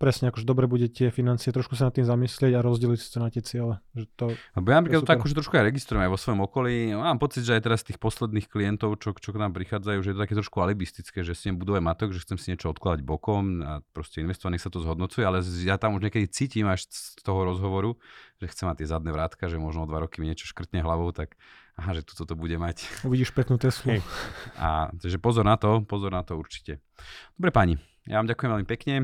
presne 0.02 0.34
akože 0.34 0.42
dobre 0.42 0.66
bude 0.66 0.90
tie 0.90 1.14
financie 1.14 1.54
trošku 1.54 1.78
sa 1.78 1.88
nad 1.88 1.94
tým 1.94 2.10
zamyslieť 2.10 2.58
a 2.58 2.66
rozdeliť 2.66 3.00
si 3.00 3.10
to 3.14 3.20
na 3.22 3.30
tie 3.30 3.46
ciele. 3.46 3.78
Že 3.94 4.06
to, 4.18 4.26
Lebo 4.58 4.68
ja 4.74 4.76
napríklad 4.82 5.06
to 5.06 5.14
akože 5.14 5.38
trošku 5.38 5.54
aj 5.54 5.66
registrujem 5.70 6.02
aj 6.02 6.12
vo 6.12 6.20
svojom 6.20 6.42
okolí. 6.50 6.98
Mám 6.98 7.22
pocit, 7.22 7.46
že 7.46 7.54
aj 7.54 7.62
teraz 7.62 7.86
tých 7.86 8.02
posledných 8.02 8.50
klientov, 8.50 8.98
čo, 8.98 9.14
čo 9.14 9.30
k 9.30 9.38
nám 9.38 9.54
prichádzajú, 9.54 10.00
že 10.02 10.10
je 10.10 10.16
to 10.18 10.24
také 10.26 10.36
trošku 10.36 10.58
alibistické, 10.58 11.22
že 11.22 11.38
si 11.38 11.54
buduje 11.54 11.78
matok, 11.78 12.10
že 12.10 12.26
chcem 12.26 12.42
si 12.42 12.50
niečo 12.50 12.74
odkladať 12.74 13.06
bokom 13.06 13.62
a 13.62 13.72
proste 13.94 14.26
investovanie 14.26 14.58
sa 14.58 14.74
to 14.74 14.82
zhodnocuje, 14.82 15.22
ale 15.22 15.46
ja 15.62 15.78
tam 15.78 15.94
už 15.94 16.10
niekedy 16.10 16.26
cítim 16.26 16.66
až 16.66 16.90
z 16.90 17.22
toho 17.22 17.46
rozhovoru, 17.46 18.02
že 18.38 18.46
chcem 18.54 18.70
mať 18.70 18.86
tie 18.86 18.88
zadné 18.90 19.10
vrátka, 19.10 19.50
že 19.50 19.58
možno 19.58 19.86
o 19.86 19.90
dva 19.90 20.02
roky 20.06 20.22
mi 20.22 20.30
niečo 20.30 20.46
škrtne 20.46 20.82
hlavou, 20.86 21.10
tak 21.10 21.38
aha, 21.78 21.98
že 21.98 22.06
toto 22.06 22.30
to 22.30 22.36
bude 22.38 22.54
mať. 22.58 22.86
Uvidíš 23.08 23.34
peknú 23.34 23.58
Teslu. 23.58 23.98
A 24.58 24.94
takže 24.98 25.18
pozor 25.18 25.46
na 25.46 25.58
to, 25.58 25.82
pozor 25.86 26.14
na 26.14 26.22
to 26.22 26.38
určite. 26.38 26.78
Dobre 27.34 27.50
páni, 27.50 27.74
ja 28.06 28.22
vám 28.22 28.30
ďakujem 28.30 28.50
veľmi 28.54 28.68
pekne. 28.70 28.96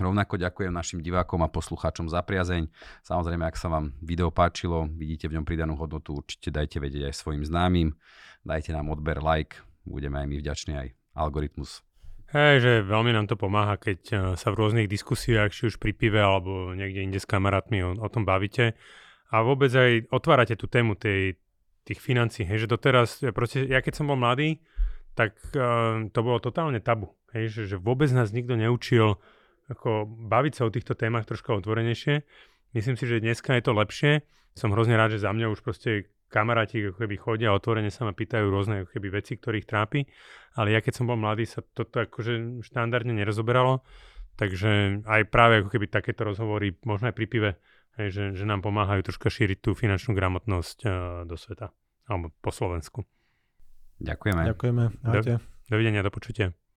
Rovnako 0.00 0.40
ďakujem 0.40 0.72
našim 0.72 1.04
divákom 1.04 1.44
a 1.44 1.52
poslucháčom 1.52 2.08
za 2.08 2.24
priazeň. 2.24 2.72
Samozrejme, 3.04 3.44
ak 3.44 3.60
sa 3.60 3.68
vám 3.68 3.92
video 4.00 4.32
páčilo, 4.32 4.88
vidíte 4.88 5.28
v 5.28 5.36
ňom 5.36 5.44
pridanú 5.44 5.76
hodnotu, 5.76 6.24
určite 6.24 6.48
dajte 6.48 6.80
vedieť 6.80 7.12
aj 7.12 7.20
svojim 7.20 7.44
známym. 7.44 7.92
Dajte 8.40 8.72
nám 8.72 8.88
odber, 8.88 9.20
like, 9.20 9.60
budeme 9.84 10.24
aj 10.24 10.26
my 10.32 10.36
vďační 10.40 10.72
aj 10.72 10.88
algoritmus 11.12 11.84
Hej, 12.30 12.62
že 12.62 12.72
veľmi 12.86 13.10
nám 13.10 13.26
to 13.26 13.34
pomáha, 13.34 13.74
keď 13.74 14.00
eh, 14.10 14.18
sa 14.38 14.54
v 14.54 14.58
rôznych 14.62 14.86
diskusiách, 14.86 15.50
či 15.50 15.66
už 15.66 15.82
pri 15.82 15.90
pive 15.90 16.22
alebo 16.22 16.70
niekde 16.78 17.02
inde 17.02 17.18
s 17.18 17.26
kamarátmi 17.26 17.82
o, 17.82 17.98
o 17.98 18.08
tom 18.08 18.22
bavíte. 18.22 18.78
A 19.34 19.42
vôbec 19.42 19.70
aj 19.74 20.06
otvárate 20.14 20.54
tú 20.54 20.70
tému 20.70 20.94
tej, 20.94 21.34
tých 21.82 21.98
financí. 21.98 22.46
Hej, 22.46 22.66
že 22.66 22.68
doteraz, 22.70 23.22
ja, 23.22 23.34
proste, 23.34 23.66
ja 23.66 23.82
keď 23.82 23.98
som 23.98 24.10
bol 24.10 24.18
mladý, 24.18 24.62
tak 25.14 25.38
uh, 25.54 26.06
to 26.10 26.20
bolo 26.22 26.42
totálne 26.42 26.82
tabu. 26.82 27.14
Hej, 27.30 27.54
že, 27.54 27.62
že 27.74 27.76
vôbec 27.78 28.10
nás 28.10 28.34
nikto 28.34 28.58
neučil 28.58 29.22
ako 29.70 30.06
baviť 30.06 30.52
sa 30.58 30.66
o 30.66 30.74
týchto 30.74 30.98
témach 30.98 31.30
troška 31.30 31.54
otvorenejšie. 31.54 32.26
Myslím 32.74 32.98
si, 32.98 33.06
že 33.06 33.22
dneska 33.22 33.54
je 33.54 33.62
to 33.62 33.72
lepšie. 33.74 34.26
Som 34.58 34.74
hrozne 34.74 34.98
rád, 34.98 35.14
že 35.14 35.22
za 35.22 35.30
mňa 35.30 35.46
už 35.46 35.62
proste 35.62 36.10
kamaráti 36.30 36.78
ako 36.86 37.02
keby 37.02 37.16
chodia 37.18 37.50
a 37.50 37.58
otvorene 37.58 37.90
sa 37.90 38.06
ma 38.06 38.14
pýtajú 38.14 38.46
rôzne 38.46 38.86
ako 38.86 38.96
keby 38.96 39.08
veci, 39.10 39.34
ktorých 39.36 39.66
trápi, 39.66 40.06
ale 40.54 40.72
ja 40.72 40.80
keď 40.80 41.02
som 41.02 41.10
bol 41.10 41.18
mladý, 41.18 41.44
sa 41.44 41.60
toto 41.60 41.98
akože 41.98 42.62
štandardne 42.62 43.10
nerozoberalo, 43.18 43.82
takže 44.38 45.02
aj 45.04 45.26
práve 45.28 45.60
ako 45.60 45.68
keby 45.74 45.90
takéto 45.90 46.22
rozhovory, 46.22 46.78
možno 46.86 47.10
aj 47.10 47.14
pri 47.18 47.26
pive, 47.26 47.50
hej, 47.98 48.08
že, 48.14 48.24
že 48.38 48.44
nám 48.46 48.62
pomáhajú 48.62 49.10
troška 49.10 49.28
šíriť 49.28 49.58
tú 49.58 49.74
finančnú 49.74 50.14
gramotnosť 50.14 50.78
uh, 50.86 50.90
do 51.26 51.34
sveta, 51.34 51.74
alebo 52.06 52.30
po 52.38 52.54
Slovensku. 52.54 53.02
Ďakujeme. 54.00 54.42
Ďakujeme. 54.48 54.84
Ahojte. 55.04 55.32
Dovidenia, 55.68 56.00
do 56.00 56.14
počutia. 56.14 56.56